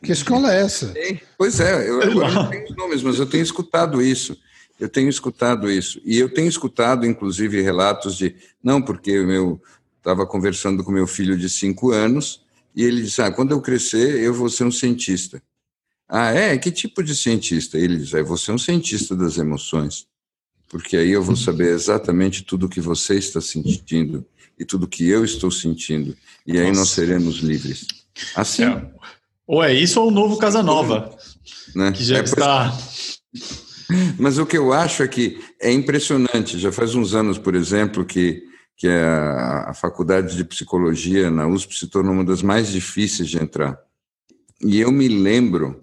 [0.03, 0.93] Que escola é essa?
[1.37, 4.37] Pois é, eu, eu não tenho os nomes, mas eu tenho escutado isso.
[4.81, 6.01] Eu tenho escutado isso.
[6.05, 8.35] E eu tenho escutado, inclusive, relatos de.
[8.63, 9.61] Não, porque eu
[9.99, 12.43] estava conversando com meu filho de cinco anos
[12.75, 15.43] E ele diz: ah, quando eu crescer, eu vou ser um cientista.
[16.15, 16.59] Ah, é?
[16.59, 17.79] Que tipo de cientista?
[17.79, 20.07] Ele diz: é, vou ser um cientista das emoções,
[20.69, 24.23] porque aí eu vou saber exatamente tudo o que você está sentindo
[24.59, 26.15] e tudo que eu estou sentindo,
[26.47, 26.81] e aí Nossa.
[26.81, 27.87] nós seremos livres.
[28.37, 28.65] Assim.
[28.65, 28.91] É.
[29.47, 31.17] Ou é isso ou o novo Casanova,
[31.75, 31.93] né?
[31.93, 32.79] que já é está.
[34.19, 36.59] Mas o que eu acho é que é impressionante.
[36.59, 38.43] Já faz uns anos, por exemplo, que,
[38.77, 43.39] que a, a faculdade de psicologia na USP se tornou uma das mais difíceis de
[43.39, 43.79] entrar.
[44.61, 45.81] E eu me lembro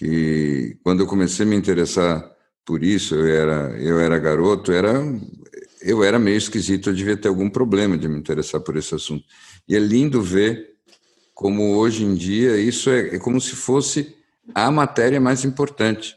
[0.00, 2.24] que quando eu comecei a me interessar
[2.64, 4.94] por isso, eu era, eu era garoto, era,
[5.82, 9.22] eu era meio esquisito, eu devia ter algum problema de me interessar por esse assunto.
[9.68, 10.70] E é lindo ver
[11.34, 14.16] como hoje em dia isso é, é como se fosse
[14.54, 16.16] a matéria mais importante.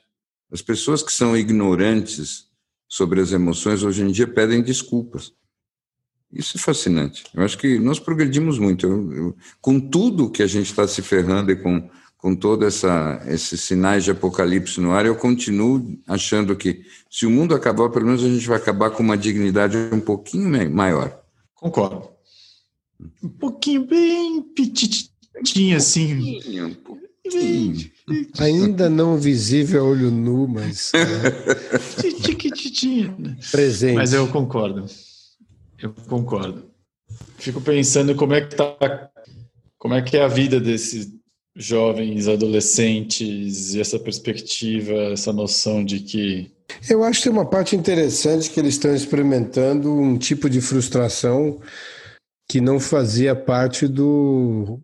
[0.49, 2.45] As pessoas que são ignorantes
[2.87, 5.33] sobre as emoções hoje em dia pedem desculpas.
[6.31, 7.25] Isso é fascinante.
[7.33, 8.87] Eu acho que nós progredimos muito.
[8.87, 11.89] Eu, eu, com tudo que a gente está se ferrando e com,
[12.23, 12.83] com todos
[13.27, 18.05] esses sinais de apocalipse no ar, eu continuo achando que se o mundo acabar, pelo
[18.05, 21.21] menos a gente vai acabar com uma dignidade um pouquinho maior.
[21.53, 22.07] Concordo.
[23.21, 25.12] Um pouquinho bem petit,
[25.43, 26.39] tinha assim.
[28.39, 30.93] Ainda não visível a olho nu, mas.
[32.86, 33.51] É...
[33.51, 33.95] Presente.
[33.95, 34.86] Mas eu concordo.
[35.77, 36.65] Eu concordo.
[37.38, 39.09] Fico pensando como é que tá,
[39.77, 41.09] como é que é a vida desses
[41.55, 46.51] jovens, adolescentes e essa perspectiva, essa noção de que
[46.89, 51.61] eu acho que tem uma parte interessante que eles estão experimentando um tipo de frustração
[52.49, 54.79] que não fazia parte do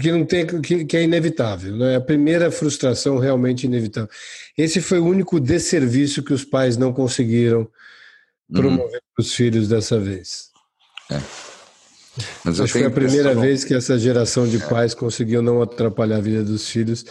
[0.00, 1.96] que não tem que, que é inevitável, né?
[1.96, 4.10] A primeira frustração realmente inevitável.
[4.58, 7.68] Esse foi o único desserviço que os pais não conseguiram uhum.
[8.60, 9.14] promover uhum.
[9.14, 10.50] para os filhos dessa vez.
[11.10, 11.53] É.
[12.44, 14.66] Mas Acho que foi a primeira vez que essa geração de é.
[14.66, 17.04] pais conseguiu não atrapalhar a vida dos filhos,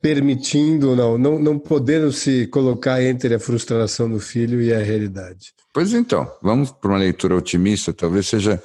[0.00, 5.52] permitindo não, não, não podendo se colocar entre a frustração do filho e a realidade.
[5.72, 8.62] Pois então, vamos para uma leitura otimista, talvez seja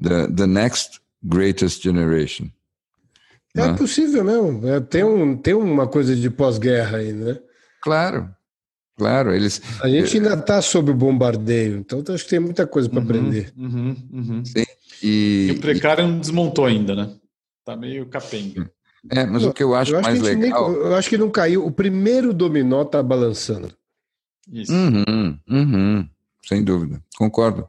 [0.00, 2.48] the, the next greatest generation.
[3.54, 3.74] É né?
[3.74, 4.66] possível mesmo.
[4.66, 7.38] É, tem, um, tem uma coisa de pós-guerra aí, né?
[7.82, 8.28] Claro,
[8.96, 9.34] claro.
[9.34, 9.60] Eles...
[9.82, 13.04] A gente ainda está sob o bombardeio, então acho que tem muita coisa para uhum,
[13.04, 13.52] aprender.
[13.56, 14.44] Uhum, uhum.
[14.44, 14.64] Sim.
[15.02, 17.14] E, e o precário não desmontou ainda, né?
[17.64, 18.70] Tá meio capenga.
[19.10, 20.70] É, mas o que eu acho, eu acho mais legal.
[20.70, 21.66] Nem, eu acho que não caiu.
[21.66, 23.72] O primeiro dominó tá balançando.
[24.50, 24.72] Isso.
[24.72, 26.08] Uhum, uhum,
[26.46, 27.02] sem dúvida.
[27.16, 27.68] Concordo.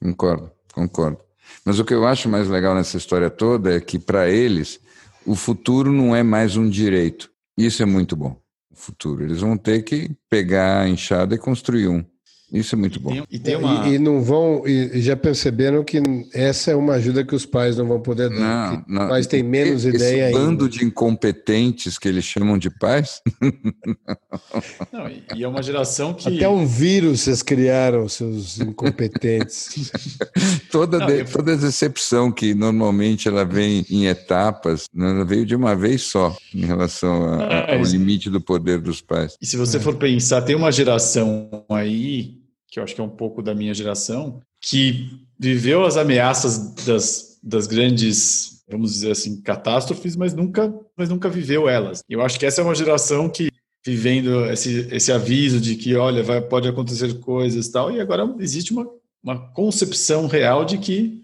[0.00, 1.18] Concordo, concordo.
[1.64, 4.80] Mas o que eu acho mais legal nessa história toda é que, para eles,
[5.26, 7.30] o futuro não é mais um direito.
[7.56, 8.40] Isso é muito bom.
[8.70, 9.24] O futuro.
[9.24, 12.04] Eles vão ter que pegar a enxada e construir um.
[12.52, 13.22] Isso é muito bom.
[13.30, 13.86] E, tem uma...
[13.86, 16.00] e, e não vão, e já perceberam que
[16.32, 18.84] essa é uma ajuda que os pais não vão poder dar.
[18.86, 19.08] Não, não.
[19.08, 20.38] Pais têm menos Esse ideia ainda.
[20.38, 23.20] bando de incompetentes que eles chamam de pais.
[24.92, 26.28] Não, e é uma geração que.
[26.28, 29.90] Até um vírus vocês criaram, seus incompetentes.
[30.70, 31.24] toda, não, de, eu...
[31.24, 36.36] toda decepção que normalmente ela vem em etapas, né, ela veio de uma vez só
[36.54, 39.36] em relação a, a, ao limite do poder dos pais.
[39.40, 39.80] E se você é.
[39.80, 42.37] for pensar, tem uma geração aí
[42.70, 47.38] que eu acho que é um pouco da minha geração, que viveu as ameaças das,
[47.42, 52.02] das grandes, vamos dizer assim, catástrofes, mas nunca, mas nunca viveu elas.
[52.08, 53.48] Eu acho que essa é uma geração que
[53.86, 58.34] vivendo esse, esse aviso de que, olha, vai, pode acontecer coisas e tal, e agora
[58.38, 58.86] existe uma,
[59.22, 61.22] uma concepção real de que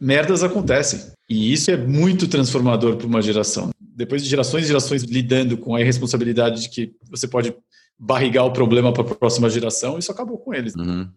[0.00, 1.12] merdas acontecem.
[1.28, 3.70] E isso é muito transformador para uma geração.
[3.80, 7.54] Depois de gerações e gerações lidando com a irresponsabilidade de que você pode
[7.98, 10.74] barrigar o problema para a próxima geração, isso acabou com eles.
[10.74, 11.08] Uhum.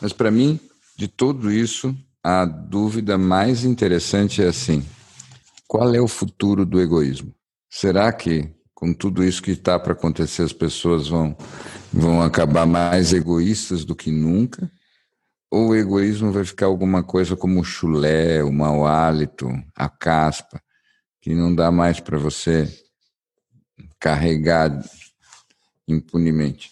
[0.00, 0.58] Mas para mim,
[0.96, 4.84] de tudo isso, a dúvida mais interessante é assim:
[5.66, 7.34] qual é o futuro do egoísmo?
[7.68, 11.36] Será que com tudo isso que está para acontecer, as pessoas vão,
[11.92, 14.70] vão acabar mais egoístas do que nunca?
[15.50, 20.62] Ou o egoísmo vai ficar alguma coisa como o chulé, o mau hálito, a caspa,
[21.20, 22.72] que não dá mais para você
[23.98, 24.82] carregar
[25.92, 26.70] impunemente?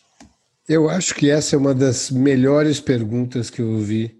[0.68, 4.18] Eu acho que essa é uma das melhores perguntas que eu ouvi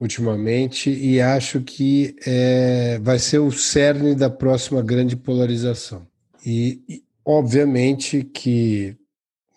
[0.00, 6.06] ultimamente e acho que é, vai ser o cerne da próxima grande polarização.
[6.44, 8.96] E, e obviamente que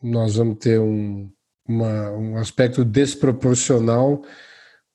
[0.02, 1.30] nós vamos ter um,
[1.68, 4.24] uma, um aspecto desproporcional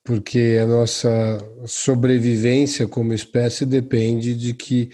[0.05, 4.91] porque a nossa sobrevivência como espécie depende de que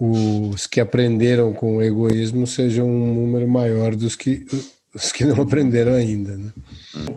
[0.00, 4.46] os que aprenderam com o egoísmo sejam um número maior dos que
[4.94, 6.38] os que não aprenderam ainda.
[6.38, 6.52] Né?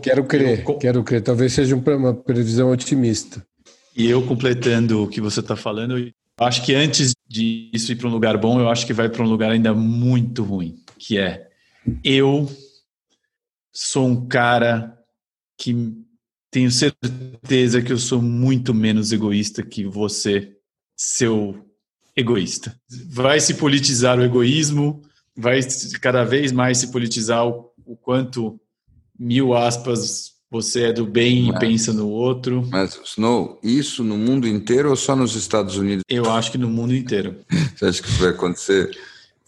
[0.01, 1.21] Quero crer, quero crer.
[1.21, 3.43] Talvez seja uma previsão otimista.
[3.95, 8.09] E eu completando o que você está falando, eu acho que antes disso ir para
[8.09, 11.47] um lugar bom, eu acho que vai para um lugar ainda muito ruim, que é
[12.03, 12.49] eu
[13.71, 14.97] sou um cara
[15.57, 15.93] que
[16.51, 20.55] tenho certeza que eu sou muito menos egoísta que você,
[20.95, 21.72] seu
[22.15, 22.75] egoísta.
[23.09, 25.01] Vai se politizar o egoísmo,
[25.35, 25.59] vai
[26.01, 28.59] cada vez mais se politizar o, o quanto
[29.17, 32.67] mil aspas você é do bem mas, e pensa no outro.
[32.69, 36.03] Mas, Snow, isso no mundo inteiro ou só nos Estados Unidos?
[36.07, 37.37] Eu acho que no mundo inteiro.
[37.75, 38.95] Você acha que isso vai acontecer?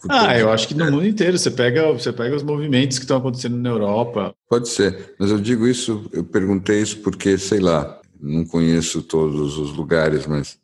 [0.09, 1.38] Ah, eu acho que no mundo inteiro.
[1.38, 4.36] Você pega, você pega os movimentos que estão acontecendo na Europa.
[4.49, 9.57] Pode ser, mas eu digo isso, eu perguntei isso porque, sei lá, não conheço todos
[9.57, 10.57] os lugares, mas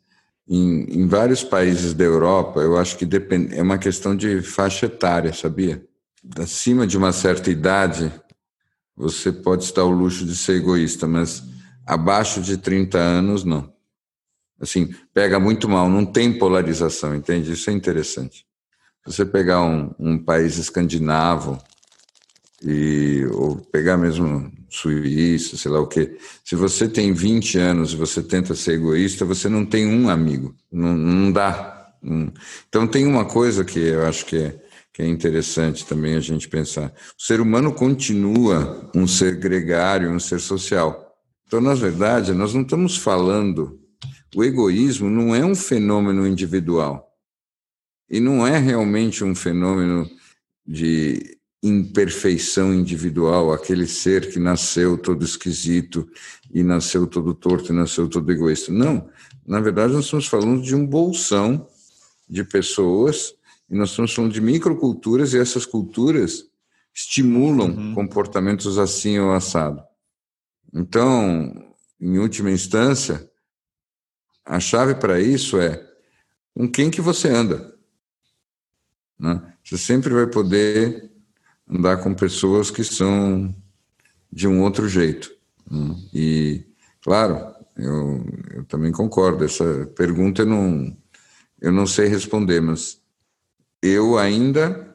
[0.48, 4.86] em, em vários países da Europa, eu acho que depend, é uma questão de faixa
[4.86, 5.84] etária, sabia?
[6.38, 8.12] Acima de uma certa idade,
[8.96, 11.42] você pode estar ao luxo de ser egoísta, mas
[11.86, 13.72] abaixo de 30 anos, não.
[14.60, 17.52] Assim, pega muito mal, não tem polarização, entende?
[17.52, 18.46] Isso é interessante.
[19.04, 21.60] Se você pegar um, um país escandinavo,
[22.64, 27.96] e, ou pegar mesmo Suíça, sei lá o quê, se você tem 20 anos e
[27.96, 31.94] você tenta ser egoísta, você não tem um amigo, não, não dá.
[32.68, 34.58] Então tem uma coisa que eu acho que é,
[34.90, 36.90] que é interessante também a gente pensar.
[37.18, 41.18] O ser humano continua um ser gregário, um ser social.
[41.46, 43.78] Então, na verdade, nós não estamos falando.
[44.34, 47.12] O egoísmo não é um fenômeno individual.
[48.08, 50.10] E não é realmente um fenômeno
[50.66, 56.08] de imperfeição individual, aquele ser que nasceu todo esquisito
[56.52, 58.72] e nasceu todo torto e nasceu todo egoísta.
[58.72, 59.08] Não.
[59.46, 61.68] Na verdade, nós estamos falando de um bolsão
[62.28, 63.34] de pessoas
[63.70, 66.46] e nós estamos falando de microculturas e essas culturas
[66.92, 67.94] estimulam uhum.
[67.94, 69.82] comportamentos assim ou assado.
[70.74, 73.30] Então, em última instância,
[74.44, 75.88] a chave para isso é
[76.54, 77.72] com quem que você anda.
[79.18, 79.40] Né?
[79.62, 81.11] Você sempre vai poder
[81.72, 83.54] andar com pessoas que são
[84.30, 85.30] de um outro jeito.
[85.70, 85.96] Né?
[86.12, 86.64] E,
[87.02, 89.44] claro, eu, eu também concordo.
[89.44, 90.96] Essa pergunta eu não,
[91.60, 93.00] eu não sei responder, mas
[93.82, 94.94] eu ainda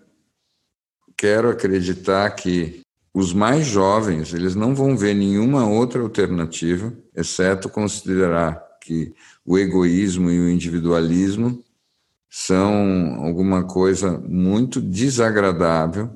[1.18, 2.82] quero acreditar que
[3.14, 9.14] os mais jovens eles não vão ver nenhuma outra alternativa, exceto considerar que
[9.44, 11.64] o egoísmo e o individualismo
[12.30, 16.12] são alguma coisa muito desagradável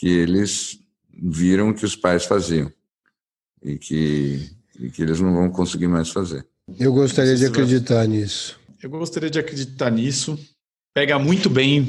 [0.00, 0.80] que eles
[1.12, 2.72] viram que os pais faziam
[3.62, 6.46] e que, e que eles não vão conseguir mais fazer.
[6.78, 8.58] Eu gostaria de acreditar nisso.
[8.82, 10.38] Eu gostaria de acreditar nisso
[10.92, 11.88] pega muito bem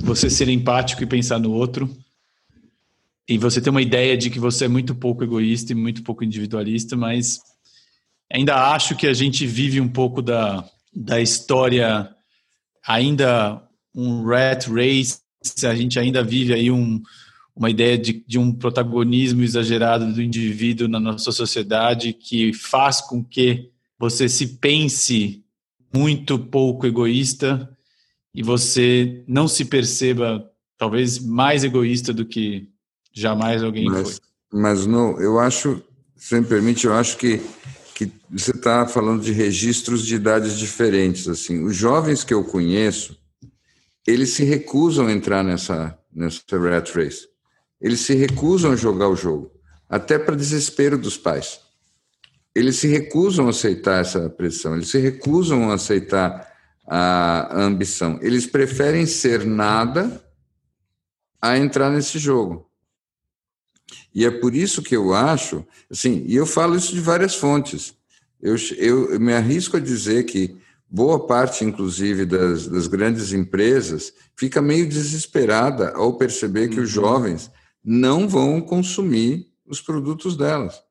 [0.00, 1.90] você ser empático e pensar no outro.
[3.28, 6.24] E você ter uma ideia de que você é muito pouco egoísta e muito pouco
[6.24, 7.40] individualista, mas
[8.30, 12.10] ainda acho que a gente vive um pouco da, da história,
[12.86, 13.62] ainda
[13.94, 15.20] um rat race,
[15.64, 17.00] a gente ainda vive aí um,
[17.54, 23.22] uma ideia de, de um protagonismo exagerado do indivíduo na nossa sociedade que faz com
[23.22, 25.44] que você se pense
[25.94, 27.68] muito pouco egoísta
[28.34, 32.68] e você não se perceba talvez mais egoísta do que
[33.12, 34.60] jamais alguém mas, foi.
[34.60, 35.82] Mas não, eu acho,
[36.16, 37.40] se me permite, eu acho que
[37.94, 41.28] que você está falando de registros de idades diferentes.
[41.28, 43.16] Assim, os jovens que eu conheço,
[44.06, 47.28] eles se recusam a entrar nessa nessa rat race.
[47.82, 49.50] Eles se recusam a jogar o jogo,
[49.88, 51.60] até para desespero dos pais.
[52.54, 54.74] Eles se recusam a aceitar essa pressão.
[54.74, 56.48] Eles se recusam a aceitar
[56.86, 58.18] a ambição.
[58.22, 60.22] Eles preferem ser nada
[61.40, 62.70] a entrar nesse jogo.
[64.14, 67.94] E é por isso que eu acho, assim, e eu falo isso de várias fontes.
[68.40, 70.56] Eu, eu, eu me arrisco a dizer que
[70.88, 77.02] boa parte, inclusive, das, das, grandes empresas fica meio desesperada ao perceber que os uhum.
[77.02, 77.50] jovens
[77.84, 80.82] não vão consumir os produtos delas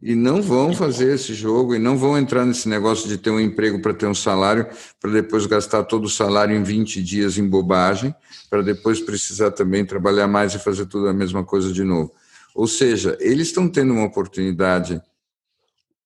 [0.00, 3.40] e não vão fazer esse jogo e não vão entrar nesse negócio de ter um
[3.40, 4.68] emprego para ter um salário,
[5.00, 8.14] para depois gastar todo o salário em 20 dias em bobagem,
[8.50, 12.12] para depois precisar também trabalhar mais e fazer tudo a mesma coisa de novo.
[12.54, 15.00] Ou seja, eles estão tendo uma oportunidade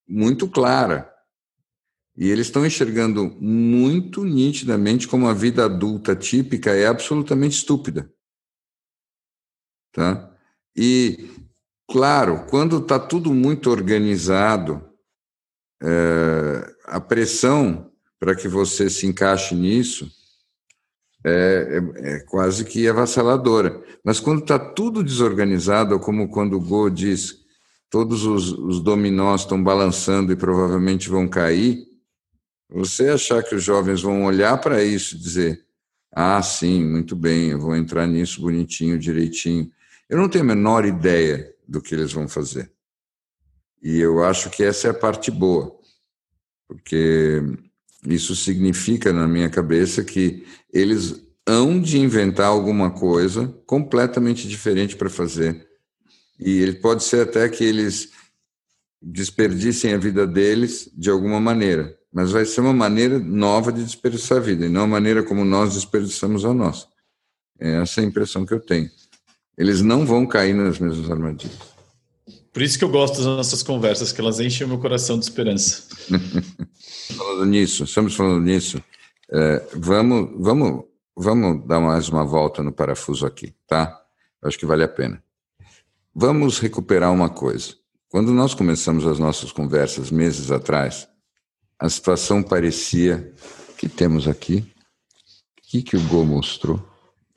[0.09, 1.13] muito clara
[2.17, 8.09] e eles estão enxergando muito nitidamente como a vida adulta típica é absolutamente estúpida.
[9.99, 10.31] Tá?
[10.77, 11.39] E
[11.91, 14.83] Claro, quando está tudo muito organizado,
[15.83, 17.91] é, a pressão
[18.21, 20.11] para que você se encaixe nisso
[21.25, 23.83] é, é, é quase que avassaladora.
[24.05, 27.39] Mas quando está tudo desorganizado, como quando o Go diz
[27.89, 31.87] todos os, os dominós estão balançando e provavelmente vão cair,
[32.69, 35.65] você achar que os jovens vão olhar para isso e dizer:
[36.13, 39.73] ah, sim, muito bem, eu vou entrar nisso bonitinho, direitinho.
[40.09, 42.73] Eu não tenho a menor ideia do que eles vão fazer.
[43.83, 45.79] E eu acho que essa é a parte boa,
[46.67, 47.43] porque
[48.07, 55.09] isso significa, na minha cabeça, que eles hão de inventar alguma coisa completamente diferente para
[55.09, 55.67] fazer.
[56.39, 58.11] E ele pode ser até que eles
[59.01, 64.39] desperdicem a vida deles de alguma maneira, mas vai ser uma maneira nova de desperdiçar
[64.39, 66.87] a vida, e não a maneira como nós desperdiçamos a nossa.
[67.59, 68.91] Essa é a impressão que eu tenho.
[69.59, 71.59] Eles não vão cair nas mesmas armadilhas.
[72.53, 75.25] Por isso que eu gosto das nossas conversas, que elas enchem o meu coração de
[75.25, 75.89] esperança.
[77.17, 78.83] falando nisso, estamos falando nisso.
[79.31, 80.85] É, vamos, vamos,
[81.17, 84.01] vamos dar mais uma volta no parafuso aqui, tá?
[84.43, 85.23] acho que vale a pena.
[86.15, 87.75] Vamos recuperar uma coisa.
[88.09, 91.09] Quando nós começamos as nossas conversas meses atrás,
[91.79, 93.33] a situação parecia
[93.77, 94.67] que temos aqui.
[95.59, 96.83] O que, que o Go mostrou?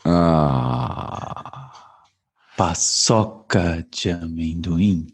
[0.06, 1.61] Ah,
[2.58, 5.08] paçoca de amendoim.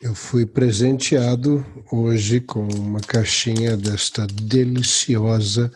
[0.00, 5.72] Eu fui presenteado hoje com uma caixinha desta deliciosa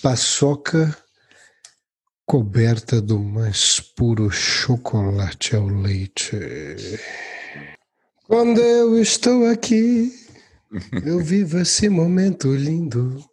[0.00, 0.96] paçoca
[2.24, 6.36] coberta do mais puro chocolate ao leite.
[8.26, 10.12] Quando eu estou aqui,
[11.04, 13.24] eu vivo esse momento lindo.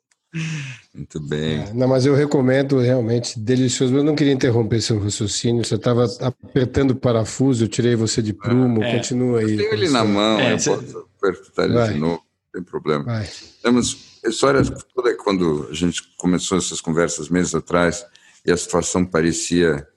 [0.93, 1.61] Muito bem.
[1.61, 3.95] É, não, mas eu recomendo realmente delicioso.
[3.95, 5.63] Eu não queria interromper seu raciocínio.
[5.63, 8.83] Você estava apertando o parafuso, eu tirei você de prumo.
[8.83, 8.97] É.
[8.97, 9.51] Continua aí.
[9.51, 10.69] Eu tenho ele na mão, é, eu você...
[10.69, 13.03] posso apertar ele de novo, não tem problema.
[13.03, 13.29] Vai.
[13.61, 14.61] Temos história
[14.93, 18.05] toda quando a gente começou essas conversas meses atrás
[18.45, 19.87] e a situação parecia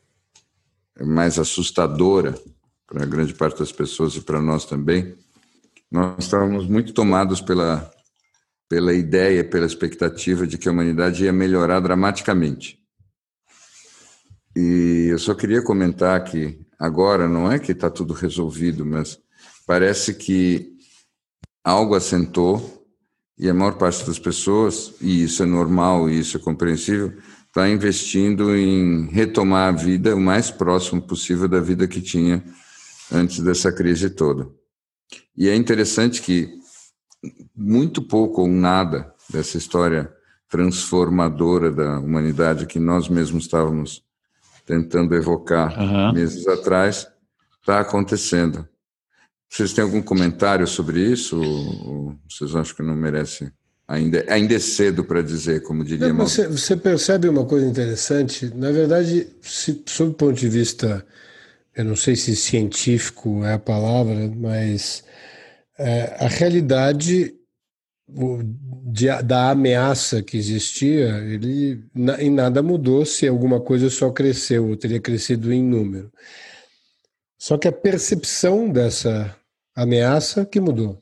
[1.01, 2.35] mais assustadora
[2.87, 5.15] para a grande parte das pessoas e para nós também.
[5.91, 7.91] Nós estávamos muito tomados pela
[8.69, 12.79] pela ideia, pela expectativa de que a humanidade ia melhorar dramaticamente.
[14.55, 19.19] E eu só queria comentar que agora não é que está tudo resolvido, mas
[19.67, 20.73] parece que
[21.65, 22.87] algo assentou
[23.39, 27.13] e a maior parte das pessoas, e isso é normal e isso é compreensível,
[27.47, 32.45] está investindo em retomar a vida o mais próximo possível da vida que tinha
[33.13, 34.49] antes dessa crise toda.
[35.37, 36.59] E é interessante que
[37.55, 40.13] muito pouco ou nada dessa história
[40.49, 44.03] transformadora da humanidade que nós mesmos estávamos
[44.65, 46.13] tentando evocar uhum.
[46.13, 47.07] meses atrás
[47.61, 48.67] está acontecendo.
[49.49, 51.41] Vocês têm algum comentário sobre isso?
[51.41, 53.51] Ou vocês acham que não merece?
[53.87, 58.53] Ainda, ainda é cedo para dizer, como diria não, você, você, percebe uma coisa interessante?
[58.55, 61.05] Na verdade, se, sob o ponto de vista,
[61.75, 65.03] eu não sei se científico é a palavra, mas
[65.79, 67.35] é, a realidade
[68.85, 71.85] de, da ameaça que existia, ele
[72.19, 76.11] em nada mudou se alguma coisa só cresceu, ou teria crescido em número.
[77.39, 79.37] Só que a percepção dessa
[79.75, 81.01] ameaça que mudou.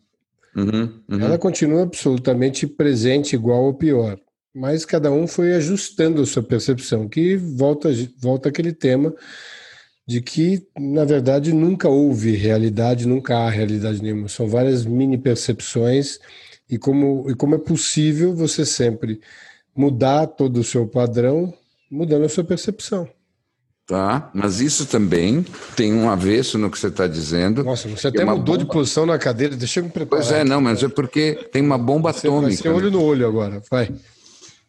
[0.55, 1.20] Uhum, uhum.
[1.20, 4.18] Ela continua absolutamente presente, igual ou pior.
[4.55, 9.14] Mas cada um foi ajustando a sua percepção, que volta, volta aquele tema
[10.07, 14.29] de que, na verdade, nunca houve realidade, nunca há realidade nenhuma.
[14.29, 16.21] São várias mini percepções
[16.71, 19.21] e como, e como é possível você sempre
[19.75, 21.53] mudar todo o seu padrão
[21.91, 23.09] mudando a sua percepção.
[23.87, 25.47] Tá, mas isso também
[25.77, 27.63] tem um avesso no que você está dizendo.
[27.63, 28.59] Nossa, você até mudou bomba...
[28.59, 30.25] de posição na cadeira, deixa eu me preparar.
[30.25, 32.49] Pois é, não, mas é porque tem uma bomba você atômica.
[32.49, 33.95] Vai ser olho no olho agora, vai.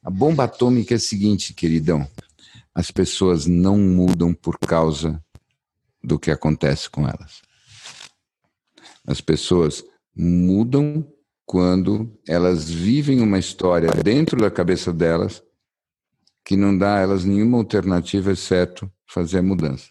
[0.04, 2.08] A bomba atômica é a seguinte, queridão.
[2.76, 5.20] As pessoas não mudam por causa
[6.04, 7.41] do que acontece com elas.
[9.06, 9.84] As pessoas
[10.16, 11.08] mudam
[11.45, 15.41] quando elas vivem uma história dentro da cabeça delas
[16.43, 19.89] que não dá a elas nenhuma alternativa exceto fazer a mudança.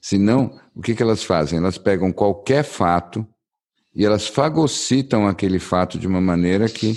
[0.00, 1.58] Senão, o que, que elas fazem?
[1.58, 3.26] Elas pegam qualquer fato
[3.94, 6.94] e elas fagocitam aquele fato de uma maneira que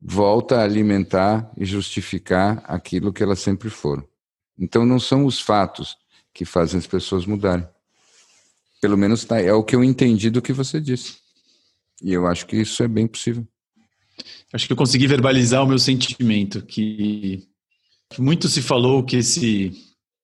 [0.00, 4.06] volta a alimentar e justificar aquilo que elas sempre foram.
[4.58, 5.96] Então, não são os fatos
[6.40, 7.68] que fazem as pessoas mudarem.
[8.80, 11.18] Pelo menos tá, é o que eu entendi do que você disse.
[12.02, 13.46] E eu acho que isso é bem possível.
[14.50, 17.46] Acho que eu consegui verbalizar o meu sentimento, que,
[18.08, 19.70] que muito se falou que esse,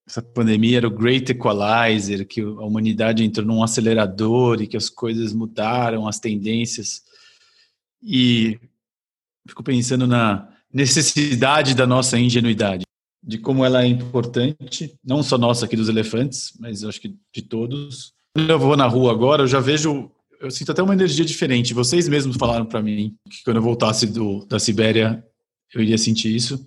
[0.09, 4.89] essa pandemia era o great equalizer, que a humanidade entrou num acelerador e que as
[4.89, 7.03] coisas mudaram, as tendências.
[8.03, 8.59] E
[9.47, 12.87] fico pensando na necessidade da nossa ingenuidade
[13.27, 17.43] de como ela é importante, não só nossa aqui dos elefantes, mas acho que de
[17.43, 18.13] todos.
[18.35, 20.11] Quando eu vou na rua agora, eu já vejo
[20.41, 21.75] eu sinto até uma energia diferente.
[21.75, 25.25] Vocês mesmos falaram para mim que quando eu voltasse do, da Sibéria
[25.75, 26.67] eu iria sentir isso.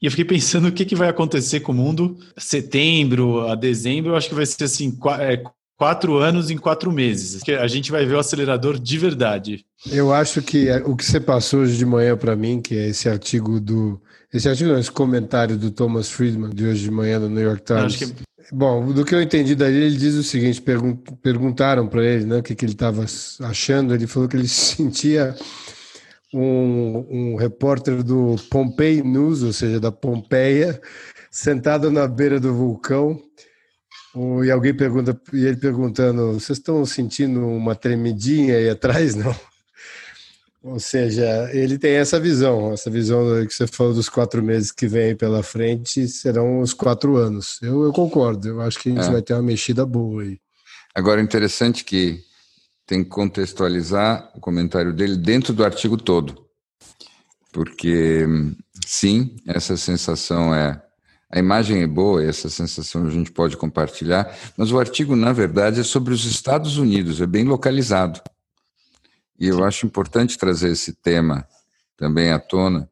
[0.00, 2.18] E eu fiquei pensando o que, que vai acontecer com o mundo.
[2.38, 5.42] Setembro a dezembro, eu acho que vai ser assim, é,
[5.76, 7.42] quatro anos em quatro meses.
[7.42, 9.64] Que a gente vai ver o acelerador de verdade.
[9.90, 12.88] Eu acho que é, o que você passou hoje de manhã para mim, que é
[12.88, 14.00] esse artigo do.
[14.32, 17.96] Esse artigo, esse comentário do Thomas Friedman de hoje de manhã no New York Times.
[17.96, 18.32] Que...
[18.50, 20.62] Bom, do que eu entendi dali, ele diz o seguinte:
[21.22, 23.04] perguntaram para ele né, o que, que ele estava
[23.40, 23.94] achando.
[23.94, 25.36] Ele falou que ele sentia
[26.32, 30.80] um, um repórter do Pompei News, ou seja, da Pompeia,
[31.30, 33.20] sentado na beira do vulcão.
[34.44, 39.14] E alguém pergunta, e ele perguntando: vocês estão sentindo uma tremidinha aí atrás?
[39.16, 39.34] Não.
[40.62, 44.86] Ou seja, ele tem essa visão, essa visão que você falou dos quatro meses que
[44.86, 47.58] vem pela frente serão os quatro anos.
[47.60, 49.10] Eu, eu concordo, eu acho que a gente é.
[49.10, 50.38] vai ter uma mexida boa aí.
[50.94, 52.22] Agora, interessante que
[52.86, 56.46] tem que contextualizar o comentário dele dentro do artigo todo.
[57.52, 58.24] Porque,
[58.86, 60.80] sim, essa sensação é.
[61.34, 65.80] A imagem é boa, essa sensação a gente pode compartilhar, mas o artigo, na verdade,
[65.80, 68.20] é sobre os Estados Unidos, é bem localizado.
[69.42, 71.44] E eu acho importante trazer esse tema
[71.96, 72.88] também à tona,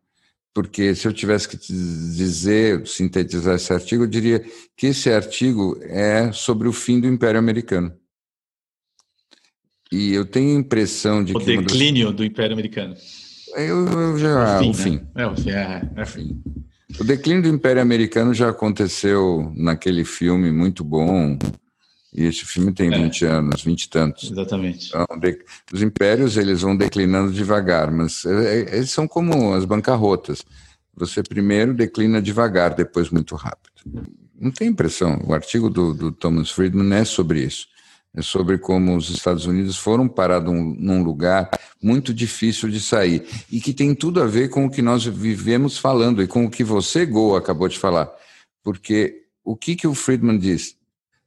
[0.52, 4.44] porque se eu tivesse que dizer, sintetizar esse artigo, eu diria
[4.76, 7.94] que esse artigo é sobre o fim do Império Americano.
[9.92, 11.56] E eu tenho a impressão de o que.
[11.56, 12.16] O declínio das...
[12.16, 12.96] do Império Americano.
[13.54, 14.60] Eu, eu já.
[14.60, 15.06] O fim.
[15.14, 15.26] Né?
[15.28, 15.50] O fim.
[15.50, 15.94] É, o fim.
[15.94, 16.42] É, é fim.
[16.98, 21.38] O declínio do Império Americano já aconteceu naquele filme muito bom.
[22.12, 23.28] E esse filme tem 20 é.
[23.28, 24.30] anos, 20 e tantos.
[24.30, 24.88] Exatamente.
[24.88, 25.38] Então, de,
[25.72, 30.44] os impérios eles vão declinando devagar, mas é, é, eles são como as bancarrotas.
[30.96, 33.70] Você primeiro declina devagar, depois muito rápido.
[34.38, 35.22] Não tem impressão.
[35.26, 37.68] O artigo do, do Thomas Friedman é sobre isso
[38.14, 41.50] é sobre como os Estados Unidos foram parados num lugar
[41.82, 45.78] muito difícil de sair e que tem tudo a ver com o que nós vivemos
[45.78, 48.10] falando e com o que você, Go, acabou de falar.
[48.62, 50.76] Porque o que, que o Friedman diz?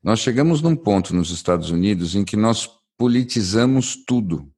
[0.04, 4.51] Nós chegamos num ponto nos Estados Unidos em que nós politizamos tudo,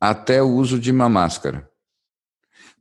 [0.00, 1.68] até o uso de uma máscara.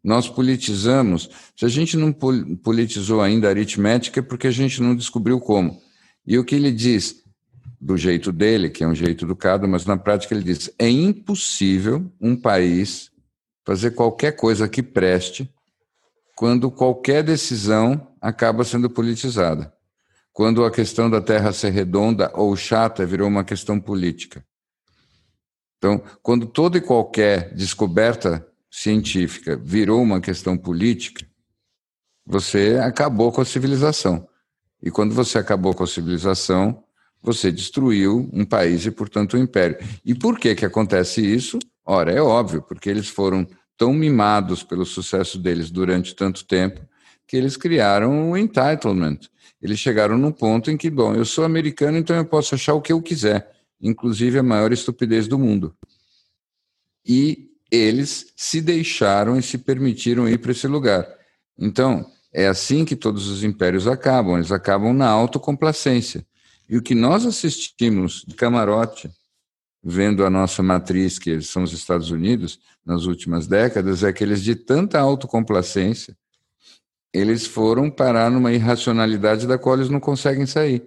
[0.01, 4.95] Nós politizamos, se a gente não politizou ainda a aritmética, é porque a gente não
[4.95, 5.81] descobriu como.
[6.25, 7.19] E o que ele diz?
[7.79, 12.11] do jeito dele, que é um jeito educado, mas na prática ele diz: é impossível
[12.19, 13.09] um país
[13.65, 15.49] fazer qualquer coisa que preste
[16.35, 19.73] quando qualquer decisão acaba sendo politizada.
[20.33, 24.43] Quando a questão da terra ser redonda ou chata virou uma questão política.
[25.77, 31.25] Então, quando toda e qualquer descoberta científica virou uma questão política,
[32.25, 34.27] você acabou com a civilização.
[34.81, 36.83] E quando você acabou com a civilização,
[37.21, 39.77] você destruiu um país e, portanto, um império.
[40.05, 41.59] E por que, que acontece isso?
[41.85, 46.81] Ora, é óbvio, porque eles foram tão mimados pelo sucesso deles durante tanto tempo
[47.29, 49.19] que eles criaram o entitlement.
[49.61, 52.81] Eles chegaram num ponto em que, bom, eu sou americano, então eu posso achar o
[52.81, 55.75] que eu quiser, inclusive a maior estupidez do mundo.
[57.05, 61.07] E eles se deixaram e se permitiram ir para esse lugar.
[61.55, 62.03] Então,
[62.33, 66.25] é assim que todos os impérios acabam, eles acabam na autocomplacência.
[66.67, 69.07] E o que nós assistimos de camarote,
[69.83, 74.41] vendo a nossa matriz, que são os Estados Unidos, nas últimas décadas, é que eles,
[74.41, 76.17] de tanta autocomplacência,
[77.13, 80.83] eles foram parar numa irracionalidade da qual eles não conseguem sair.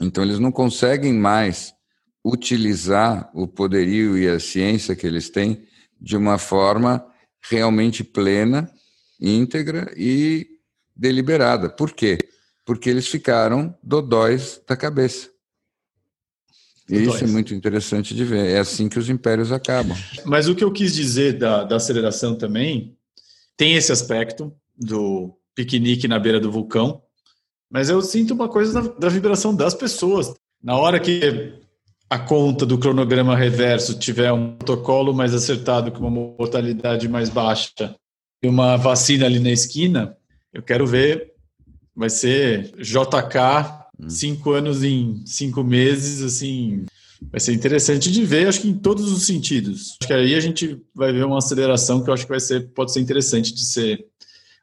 [0.00, 1.74] Então, eles não conseguem mais
[2.24, 5.66] utilizar o poderio e a ciência que eles têm
[6.00, 7.04] de uma forma
[7.42, 8.70] realmente plena,
[9.20, 10.46] íntegra e
[10.94, 11.68] deliberada.
[11.70, 12.18] Por quê?
[12.70, 15.28] porque eles ficaram dodóis da cabeça.
[16.88, 18.46] E isso é muito interessante de ver.
[18.46, 19.96] É assim que os impérios acabam.
[20.24, 22.96] Mas o que eu quis dizer da, da aceleração também
[23.56, 27.02] tem esse aspecto do piquenique na beira do vulcão,
[27.70, 30.32] mas eu sinto uma coisa da, da vibração das pessoas.
[30.62, 31.54] Na hora que
[32.08, 37.94] a conta do cronograma reverso tiver um protocolo mais acertado, com uma mortalidade mais baixa
[38.42, 40.16] e uma vacina ali na esquina,
[40.52, 41.30] eu quero ver
[41.94, 43.36] vai ser JK,
[43.98, 44.08] hum.
[44.08, 46.86] cinco anos em cinco meses, assim,
[47.30, 49.96] vai ser interessante de ver, acho que em todos os sentidos.
[50.00, 52.72] Acho que aí a gente vai ver uma aceleração que eu acho que vai ser,
[52.72, 54.06] pode ser interessante de ser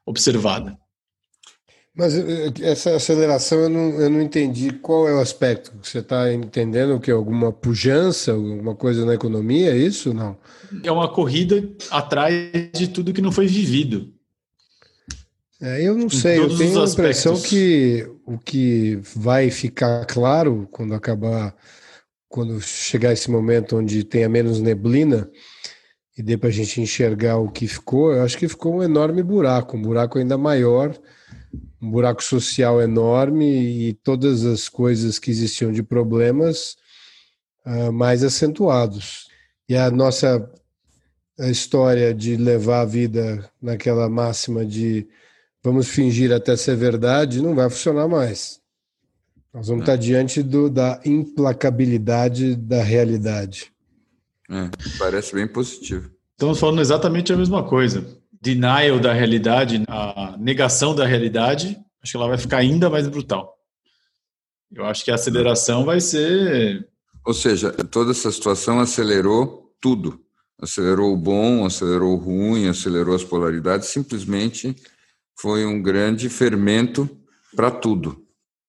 [0.08, 0.76] observada.
[1.94, 5.72] Mas eh, essa aceleração eu não, eu não entendi qual é o aspecto.
[5.82, 7.10] Você está entendendo que?
[7.10, 10.14] Alguma pujança, alguma coisa na economia, é isso?
[10.14, 10.38] Não.
[10.84, 14.14] É uma corrida atrás de tudo que não foi vivido.
[15.60, 20.94] É, eu não sei, eu tenho a impressão que o que vai ficar claro quando
[20.94, 21.52] acabar
[22.28, 25.28] quando chegar esse momento onde tenha menos neblina
[26.18, 29.22] e dê para a gente enxergar o que ficou, eu acho que ficou um enorme
[29.22, 30.92] buraco, um buraco ainda maior,
[31.80, 33.46] um buraco social enorme
[33.88, 36.76] e todas as coisas que existiam de problemas
[37.64, 39.28] uh, mais acentuados.
[39.68, 40.50] E a nossa
[41.38, 45.06] a história de levar a vida naquela máxima de
[45.62, 48.58] vamos fingir até ser verdade não vai funcionar mais.
[49.54, 49.84] Nós vamos é.
[49.84, 53.72] estar diante do, da implacabilidade da realidade.
[54.50, 56.10] É, parece bem positivo.
[56.32, 58.06] Estamos falando exatamente a mesma coisa.
[58.40, 63.54] Denial da realidade, a negação da realidade, acho que ela vai ficar ainda mais brutal.
[64.72, 66.88] Eu acho que a aceleração vai ser.
[67.26, 70.20] Ou seja, toda essa situação acelerou tudo.
[70.60, 73.88] Acelerou o bom, acelerou o ruim, acelerou as polaridades.
[73.88, 74.76] Simplesmente
[75.40, 77.08] foi um grande fermento
[77.54, 78.24] para tudo.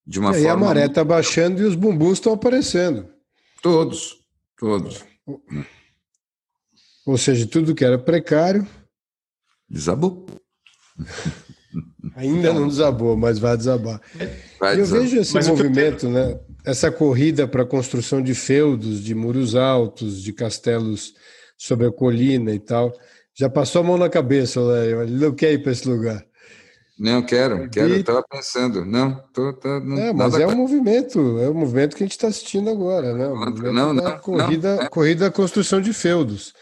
[0.05, 0.51] De uma e forma...
[0.51, 3.07] a maré está baixando e os bumbus estão aparecendo.
[3.61, 4.17] Todos,
[4.57, 5.09] todos.
[7.05, 8.67] Ou seja, tudo que era precário.
[9.69, 10.25] Desabou.
[12.15, 14.01] Ainda não desabou, mas vai desabar.
[14.59, 16.39] Vai eu vejo esse mas movimento, né?
[16.65, 21.13] essa corrida para a construção de feudos, de muros altos, de castelos
[21.57, 22.93] sobre a colina e tal.
[23.38, 25.03] Já passou a mão na cabeça, Léo.
[25.03, 26.23] Ele não quer ir para esse lugar.
[27.00, 27.93] Não, quero, quero.
[27.93, 28.84] Eu estava pensando.
[28.84, 32.06] Não, tô, tô, não, é, mas é um movimento, é o um movimento que a
[32.06, 33.28] gente está assistindo agora, né?
[33.72, 34.89] não, não, corrida, não, é.
[34.89, 36.54] corrida à construção de feudos.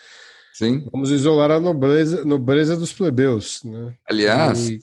[0.54, 0.88] Sim.
[0.92, 3.62] Vamos isolar a nobreza, nobreza dos plebeus.
[3.64, 3.94] Né?
[4.08, 4.80] Aliás, e...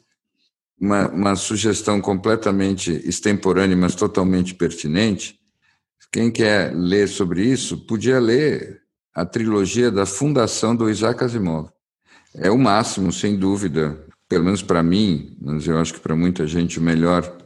[0.80, 5.38] uma, uma sugestão completamente extemporânea, mas totalmente pertinente.
[6.10, 8.80] Quem quer ler sobre isso, podia ler
[9.14, 11.68] a trilogia da fundação do Isaac Asimov.
[12.34, 16.44] É o máximo, sem dúvida, pelo menos para mim, mas eu acho que para muita
[16.44, 17.38] gente, melhor,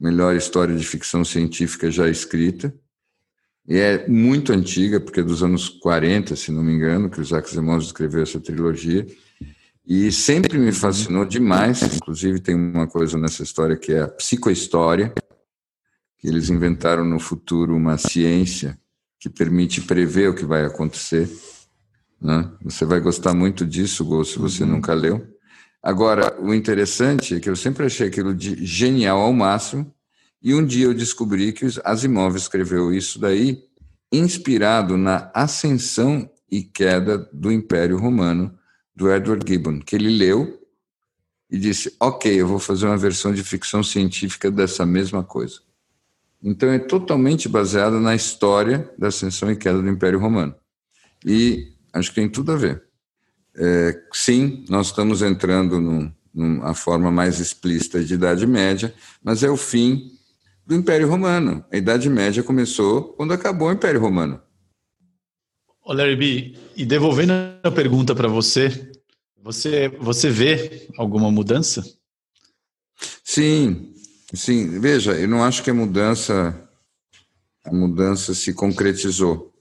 [0.00, 2.74] melhor história de ficção científica já escrita.
[3.68, 7.22] E é muito antiga, porque é dos anos 40, se não me engano, que o
[7.22, 9.06] Isaac Asimov escreveu essa trilogia.
[9.86, 15.12] E sempre me fascinou demais, inclusive tem uma coisa nessa história que é a psicohistória,
[16.16, 18.78] que eles inventaram no futuro uma ciência
[19.20, 21.28] que permite prever o que vai acontecer.
[22.18, 22.50] Né?
[22.62, 24.70] Você vai gostar muito disso, Gol, se você uhum.
[24.70, 25.35] nunca leu.
[25.86, 29.94] Agora, o interessante é que eu sempre achei aquilo de genial ao máximo,
[30.42, 33.62] e um dia eu descobri que Asimov escreveu isso daí,
[34.10, 38.52] inspirado na ascensão e queda do Império Romano,
[38.96, 40.60] do Edward Gibbon, que ele leu
[41.48, 45.60] e disse: Ok, eu vou fazer uma versão de ficção científica dessa mesma coisa.
[46.42, 50.52] Então é totalmente baseado na história da ascensão e queda do Império Romano.
[51.24, 52.85] E acho que tem tudo a ver.
[53.58, 58.94] É, sim, nós estamos entrando num, numa forma mais explícita de Idade Média,
[59.24, 60.12] mas é o fim
[60.66, 61.64] do Império Romano.
[61.72, 64.40] A Idade Média começou quando acabou o Império Romano.
[65.82, 67.32] Ô Larry B, e devolvendo
[67.62, 68.90] a pergunta para você,
[69.42, 71.82] você, você vê alguma mudança?
[73.24, 73.94] Sim,
[74.34, 74.78] sim.
[74.80, 76.62] Veja, eu não acho que a mudança
[77.64, 79.52] a mudança se concretizou,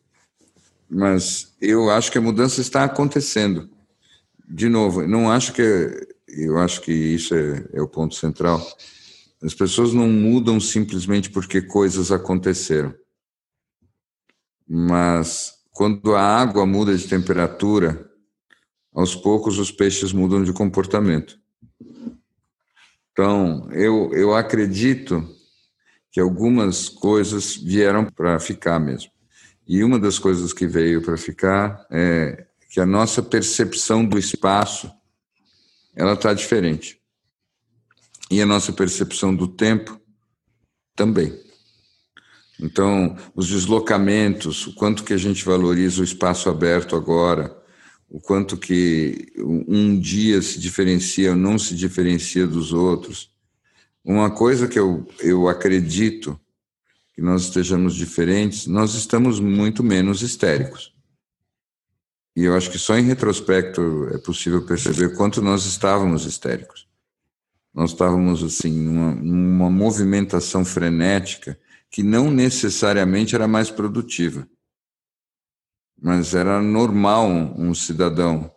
[0.87, 3.67] mas eu acho que a mudança está acontecendo
[4.47, 5.61] de novo, não acho que
[6.27, 8.61] eu acho que isso é, é o ponto central.
[9.41, 12.93] As pessoas não mudam simplesmente porque coisas aconteceram.
[14.67, 18.09] Mas quando a água muda de temperatura,
[18.93, 21.39] aos poucos os peixes mudam de comportamento.
[23.11, 25.27] Então, eu, eu acredito
[26.11, 29.11] que algumas coisas vieram para ficar mesmo.
[29.67, 32.45] E uma das coisas que veio para ficar é
[32.75, 34.91] que a nossa percepção do espaço
[35.95, 36.99] ela está diferente.
[38.29, 39.97] E a nossa percepção do tempo
[40.93, 41.41] também.
[42.59, 47.57] Então, os deslocamentos, o quanto que a gente valoriza o espaço aberto agora,
[48.09, 53.31] o quanto que um dia se diferencia ou não se diferencia dos outros.
[54.03, 56.37] Uma coisa que eu, eu acredito
[57.13, 60.93] que nós estejamos diferentes, nós estamos muito menos histéricos.
[62.35, 66.87] E eu acho que só em retrospecto é possível perceber quanto nós estávamos histéricos.
[67.73, 71.57] Nós estávamos, assim, numa, numa movimentação frenética
[71.89, 74.47] que não necessariamente era mais produtiva.
[76.01, 78.51] Mas era normal um, um cidadão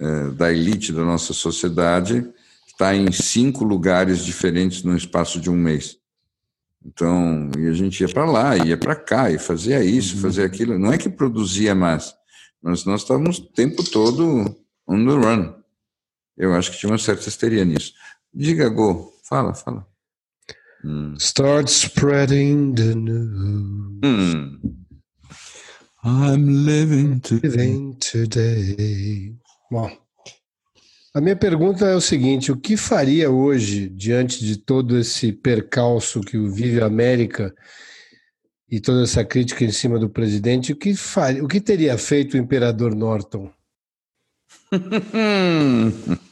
[0.00, 2.28] é, da elite da nossa sociedade
[2.66, 5.98] estar em cinco lugares diferentes no espaço de um mês.
[6.84, 10.78] Então, e a gente ia para lá, ia para cá, e fazia isso, fazia aquilo.
[10.78, 12.14] Não é que produzia mais,
[12.64, 14.56] mas nós estávamos o tempo todo
[14.88, 15.54] on the run.
[16.34, 17.92] Eu acho que tinha uma certa histeria nisso.
[18.32, 19.86] Diga, Go, fala, fala.
[20.82, 21.14] Hum.
[21.18, 24.00] Start spreading the news.
[24.02, 24.60] Hum.
[26.02, 27.50] I'm living today.
[27.50, 29.36] Living today.
[29.70, 29.90] Bom,
[31.14, 36.22] a minha pergunta é o seguinte: o que faria hoje, diante de todo esse percalço
[36.22, 37.54] que vive a América
[38.74, 42.34] e toda essa crítica em cima do presidente, o que, faria, o que teria feito
[42.34, 43.48] o imperador Norton?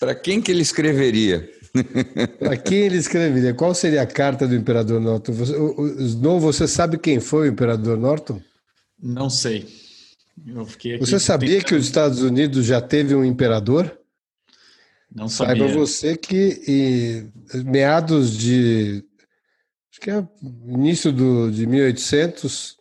[0.00, 1.46] Para quem que ele escreveria?
[2.40, 3.52] Para quem ele escreveria?
[3.52, 5.32] Qual seria a carta do imperador Norton?
[5.32, 5.52] Você,
[5.98, 8.40] Snow, você sabe quem foi o imperador Norton?
[8.98, 9.68] Não sei.
[10.98, 13.98] você sabia que os Estados Unidos já teve um imperador?
[15.14, 15.56] Não sabia.
[15.56, 16.62] Saiba você que
[17.54, 19.04] em meados de
[20.02, 20.26] que é
[20.66, 22.76] início do, de 1800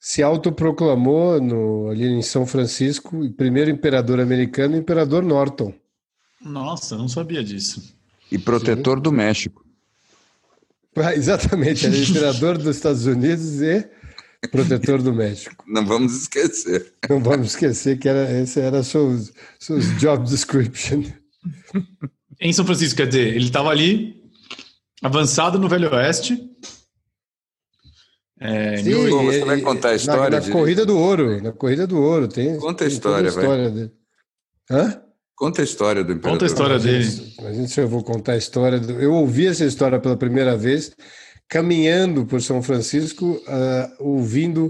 [0.00, 5.72] se autoproclamou no, ali em São Francisco o primeiro imperador americano, imperador Norton.
[6.42, 7.94] Nossa, não sabia disso.
[8.30, 9.02] E protetor Sim.
[9.02, 9.62] do México.
[10.96, 13.84] Ah, exatamente, era imperador dos Estados Unidos e
[14.52, 15.64] protetor do México.
[15.66, 16.92] Não vamos esquecer.
[17.10, 19.18] Não vamos esquecer que era, esse era seu,
[19.58, 21.02] seu job description.
[22.40, 24.23] Em São Francisco, quer dizer, ele estava ali,
[25.04, 26.50] avançado no Velho Oeste.
[28.40, 29.22] É, Sim, mil...
[29.24, 30.40] você vai contar a história?
[30.40, 32.26] Na, na corrida do ouro, na corrida do ouro.
[32.26, 33.70] Tem, Conta a história, a história vai.
[33.70, 33.92] Dele.
[34.70, 35.02] Hã?
[35.36, 36.32] Conta a história do imperador.
[36.32, 37.34] Conta a história dele.
[37.42, 38.80] Mas eu vou contar a história.
[38.80, 38.92] Do...
[38.92, 40.96] Eu ouvi essa história pela primeira vez
[41.48, 44.66] caminhando por São Francisco, uh, ouvindo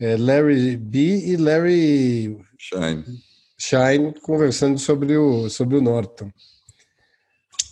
[0.00, 0.98] uh, Larry B
[1.28, 3.04] e Larry Shine.
[3.58, 6.30] Shine conversando sobre o, sobre o Norton.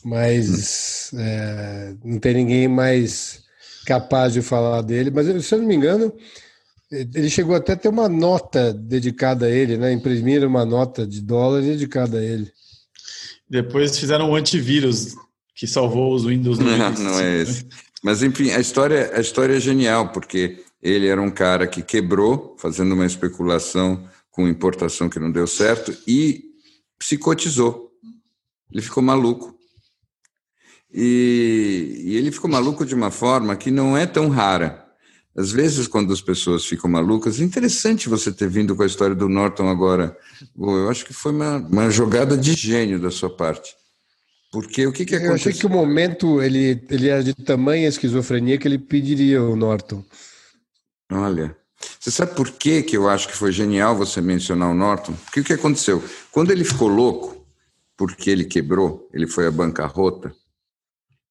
[0.05, 1.18] Mas hum.
[1.20, 3.42] é, não tem ninguém mais
[3.86, 5.11] capaz de falar dele.
[5.11, 6.12] Mas, se eu não me engano,
[6.90, 9.92] ele chegou até a ter uma nota dedicada a ele, né?
[9.92, 12.51] Imprimiram uma nota de dólar dedicada a ele.
[13.48, 15.14] Depois fizeram um antivírus
[15.55, 16.59] que salvou os Windows.
[16.61, 17.66] Não, não é esse.
[18.03, 22.57] Mas enfim, a história, a história é genial porque ele era um cara que quebrou,
[22.59, 26.44] fazendo uma especulação com importação que não deu certo e
[26.98, 27.90] psicotizou.
[28.72, 29.55] Ele ficou maluco.
[30.93, 34.86] E, e ele ficou maluco de uma forma que não é tão rara.
[35.36, 39.14] Às vezes, quando as pessoas ficam malucas, é interessante você ter vindo com a história
[39.14, 40.16] do Norton agora.
[40.59, 43.74] Eu acho que foi uma, uma jogada de gênio da sua parte.
[44.51, 45.30] Porque o que, que aconteceu?
[45.30, 49.55] Eu achei que o momento ele, ele era de tamanha esquizofrenia que ele pediria o
[49.55, 50.05] Norton.
[51.12, 51.57] Olha,
[51.99, 55.12] você sabe por que, que eu acho que foi genial você mencionar o Norton?
[55.12, 56.03] Porque o que aconteceu?
[56.32, 57.47] Quando ele ficou louco,
[57.97, 60.34] porque ele quebrou, ele foi à bancarrota,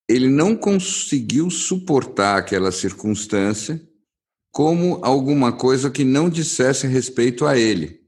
[0.09, 3.79] ele não conseguiu suportar aquela circunstância
[4.51, 7.99] como alguma coisa que não dissesse respeito a ele.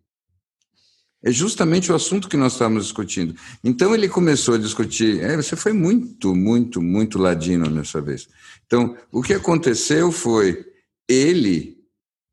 [1.24, 3.36] É justamente o assunto que nós estamos discutindo.
[3.64, 5.22] Então ele começou a discutir.
[5.22, 8.28] É, você foi muito, muito, muito ladino nessa vez.
[8.66, 10.66] Então, o que aconteceu foi
[11.08, 11.78] ele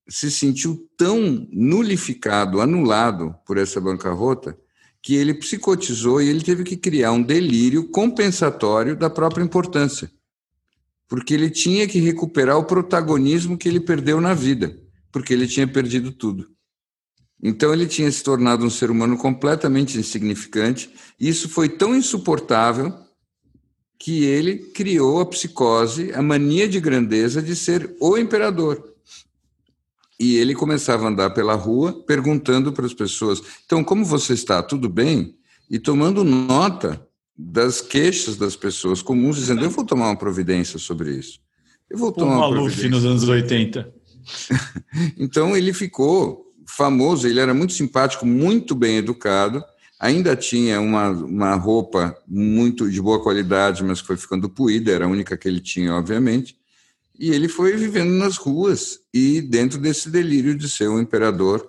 [0.09, 4.59] se sentiu tão nulificado, anulado por essa bancarrota,
[5.03, 10.11] que ele psicotizou e ele teve que criar um delírio compensatório da própria importância
[11.09, 14.79] porque ele tinha que recuperar o protagonismo que ele perdeu na vida,
[15.11, 16.47] porque ele tinha perdido tudo.
[17.43, 22.93] Então ele tinha se tornado um ser humano completamente insignificante, e isso foi tão insuportável
[23.99, 28.88] que ele criou a psicose, a mania de grandeza de ser o imperador.
[30.21, 34.63] E ele começava a andar pela rua perguntando para as pessoas: então, como você está?
[34.63, 35.35] Tudo bem?
[35.71, 37.07] E tomando nota
[37.37, 41.39] das queixas das pessoas comuns, dizendo: eu vou tomar uma providência sobre isso.
[41.89, 43.93] Eu vou tomar o Maluf nos anos 80.
[45.17, 49.65] então ele ficou famoso, ele era muito simpático, muito bem educado,
[49.99, 55.07] ainda tinha uma, uma roupa muito de boa qualidade, mas que foi ficando puída, era
[55.07, 56.57] a única que ele tinha, obviamente.
[57.19, 61.69] E ele foi vivendo nas ruas e dentro desse delírio de ser o imperador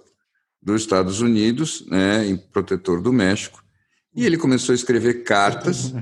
[0.62, 3.64] dos Estados Unidos, né, protetor do México.
[4.16, 5.94] E ele começou a escrever cartas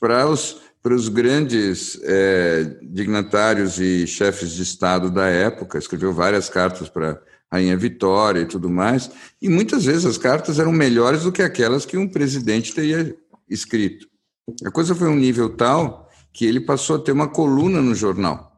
[0.00, 5.78] para os, para os grandes é, dignatários e chefes de Estado da época.
[5.78, 9.10] Escreveu várias cartas para Rainha Vitória e tudo mais.
[9.40, 13.14] E muitas vezes as cartas eram melhores do que aquelas que um presidente teria
[13.48, 14.06] escrito.
[14.64, 18.51] A coisa foi um nível tal que ele passou a ter uma coluna no jornal.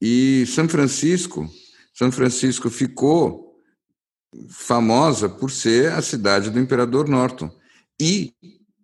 [0.00, 1.48] E São Francisco,
[1.92, 3.48] São Francisco ficou
[4.48, 7.50] famosa por ser a cidade do imperador Norton
[8.00, 8.32] e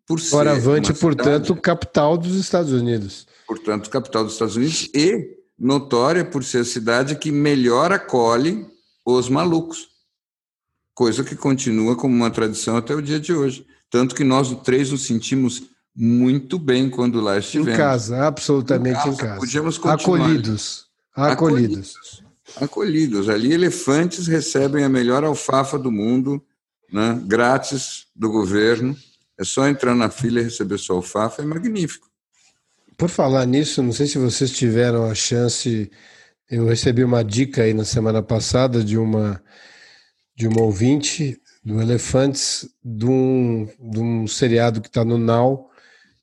[0.06, 3.26] por ser portanto, cidade, capital dos Estados Unidos.
[3.46, 8.66] Portanto, capital dos Estados Unidos e notória por ser a cidade que melhor acolhe
[9.04, 9.88] os malucos.
[10.94, 13.66] Coisa que continua como uma tradição até o dia de hoje.
[13.90, 15.62] Tanto que nós três nos sentimos
[15.94, 17.74] muito bem quando lá estivemos.
[17.74, 19.10] Em casa, absolutamente em casa.
[19.10, 19.40] Em casa.
[19.40, 20.24] Podíamos continuar.
[20.24, 20.83] Acolhidos.
[21.14, 21.96] Acolhidos.
[21.96, 22.22] Acolhidos.
[22.56, 23.28] acolhidos.
[23.28, 26.44] Ali, elefantes recebem a melhor alfafa do mundo,
[26.92, 27.20] né?
[27.26, 28.96] grátis do governo.
[29.38, 32.08] É só entrar na fila e receber sua alfafa, é magnífico.
[32.96, 35.90] Por falar nisso, não sei se vocês tiveram a chance.
[36.48, 39.42] Eu recebi uma dica aí na semana passada de uma
[40.36, 45.70] de uma ouvinte do Elefantes, de um, de um seriado que está no Now,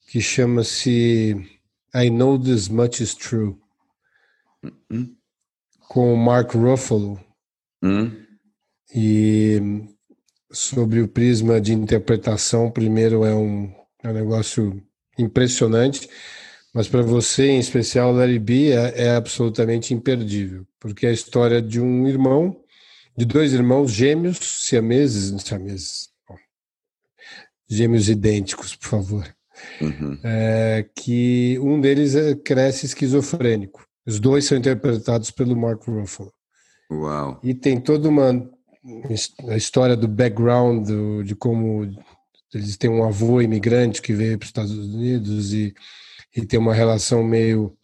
[0.08, 1.36] que chama-se
[1.96, 3.56] I Know This Much Is True,
[4.92, 5.16] Hum,
[5.88, 7.20] com o Mark Ruffalo.
[7.84, 8.12] hum,
[8.94, 9.88] E
[10.52, 14.82] sobre o prisma de interpretação, primeiro é um, é um negócio
[15.18, 16.10] impressionante,
[16.74, 21.62] mas para você, em especial, Larry B, é, é absolutamente imperdível, porque é a história
[21.62, 22.58] de um irmão,
[23.18, 26.38] de dois irmãos gêmeos, siameses, siameses, bom,
[27.68, 29.36] gêmeos idênticos, por favor,
[29.82, 30.18] uhum.
[30.24, 33.86] é, que um deles é- cresce esquizofrênico.
[34.06, 36.32] Os dois são interpretados pelo Mark Ruffalo.
[36.92, 37.40] Uau.
[37.44, 38.50] E tem toda uma
[39.48, 41.88] a história do background, do- de como
[42.54, 45.74] eles têm um avô imigrante que veio para os Estados Unidos e,
[46.36, 47.78] e tem uma relação meio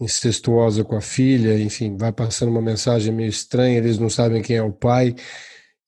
[0.00, 4.56] incestuosa com a filha, enfim, vai passando uma mensagem meio estranha, eles não sabem quem
[4.56, 5.14] é o pai.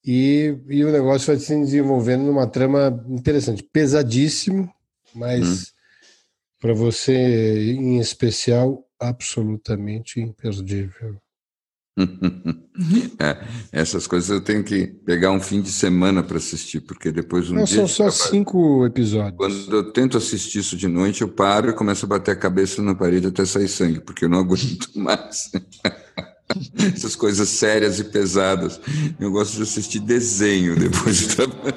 [0.05, 4.73] E, e o negócio vai se desenvolvendo numa trama interessante, pesadíssimo,
[5.15, 5.73] mas
[6.61, 11.17] para você em especial, absolutamente imperdível.
[13.21, 17.51] É, essas coisas eu tenho que pegar um fim de semana para assistir, porque depois
[17.51, 19.37] um Não, dia são só trabalho- cinco episódios.
[19.37, 22.81] Quando eu tento assistir isso de noite, eu paro e começo a bater a cabeça
[22.83, 25.51] na parede até sair sangue, porque eu não aguento mais.
[26.95, 28.81] Essas coisas sérias e pesadas.
[29.21, 31.77] Eu gosto de assistir desenho depois de trabalhar.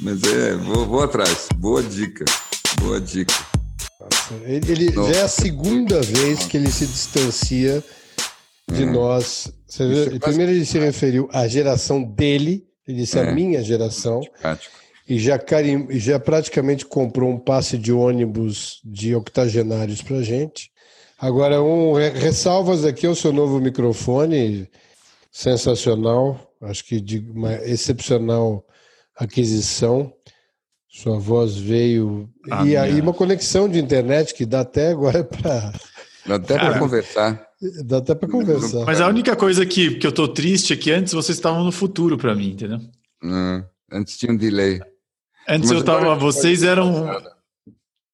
[0.00, 1.48] Mas é, vou, vou atrás.
[1.56, 2.24] Boa dica.
[2.84, 3.32] Boa dica.
[4.44, 7.82] Ele, ele já é a segunda vez que ele se distancia
[8.70, 9.50] de nós.
[9.66, 13.22] Você é primeiro ele se referiu à geração dele, ele disse É.
[13.28, 14.74] a minha geração, Prático.
[15.08, 20.70] e já, carim, já praticamente comprou um passe de ônibus de octogenários pra gente.
[21.18, 24.68] Agora, um re- ressalvas aqui ao seu novo microfone,
[25.32, 28.64] sensacional, acho que de uma excepcional
[29.16, 30.12] aquisição.
[31.02, 32.28] Sua voz veio.
[32.50, 35.72] A e aí minha- uma conexão de internet que dá até agora para
[36.26, 37.46] Dá até para conversar.
[37.84, 38.84] dá até para conversar.
[38.86, 41.72] Mas a única coisa que, que eu tô triste é que antes vocês estavam no
[41.72, 42.78] futuro pra mim, entendeu?
[43.22, 43.64] né?
[43.92, 44.80] Antes tinha um delay.
[45.48, 45.98] Antes Mas eu tava.
[46.02, 47.10] agora- Vocês eram.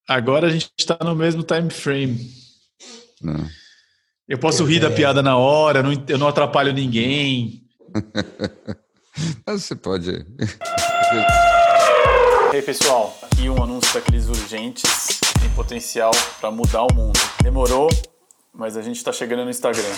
[0.08, 2.30] Agora a gente tá no mesmo time frame.
[3.22, 3.48] Né?
[4.26, 7.62] Eu posso rir da piada na hora, não- eu não atrapalho ninguém.
[9.46, 10.10] Mas você pode.
[12.52, 17.18] E aí pessoal, aqui um anúncio daqueles urgentes que tem potencial para mudar o mundo.
[17.40, 17.88] Demorou,
[18.52, 19.94] mas a gente está chegando no Instagram.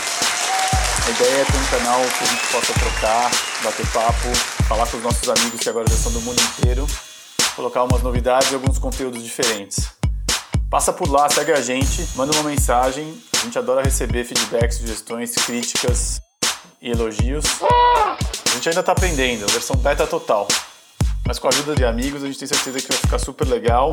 [1.06, 3.30] A ideia é ter um canal que a gente possa trocar,
[3.64, 4.36] bater papo,
[4.68, 6.86] falar com os nossos amigos que agora já são do mundo inteiro,
[7.56, 9.88] colocar umas novidades e alguns conteúdos diferentes.
[10.68, 13.18] Passa por lá, segue a gente, manda uma mensagem.
[13.34, 16.20] A gente adora receber feedbacks, sugestões, críticas
[16.82, 17.46] e elogios.
[17.62, 20.46] A gente ainda está aprendendo, versão beta total.
[21.26, 23.90] Mas com a ajuda de amigos, a gente tem certeza que vai ficar super legal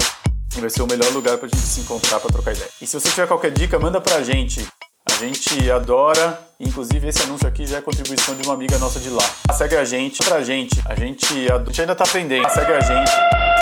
[0.57, 2.69] e vai ser o melhor lugar pra gente se encontrar pra trocar ideia.
[2.81, 4.67] E se você tiver qualquer dica, manda pra gente.
[5.09, 9.09] A gente adora, inclusive esse anúncio aqui já é contribuição de uma amiga nossa de
[9.09, 9.23] lá.
[9.53, 10.79] Segue a gente, pra gente.
[10.85, 12.47] A gente, a gente ainda tá aprendendo.
[12.49, 13.11] Segue a gente.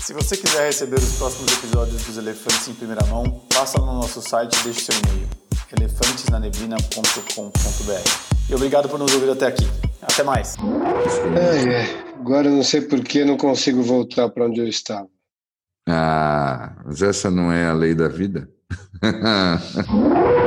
[0.03, 4.22] Se você quiser receber os próximos episódios dos Elefantes em primeira mão, passa no nosso
[4.22, 5.28] site e deixe seu e-mail.
[5.78, 8.09] elefantesnaneblina.com.br
[8.49, 9.68] E obrigado por nos ouvir até aqui.
[10.01, 10.55] Até mais.
[10.59, 12.07] Ai, ai.
[12.28, 15.08] Agora eu não sei por que não consigo voltar para onde eu estava.
[15.88, 18.52] Ah, mas essa não é a lei da vida?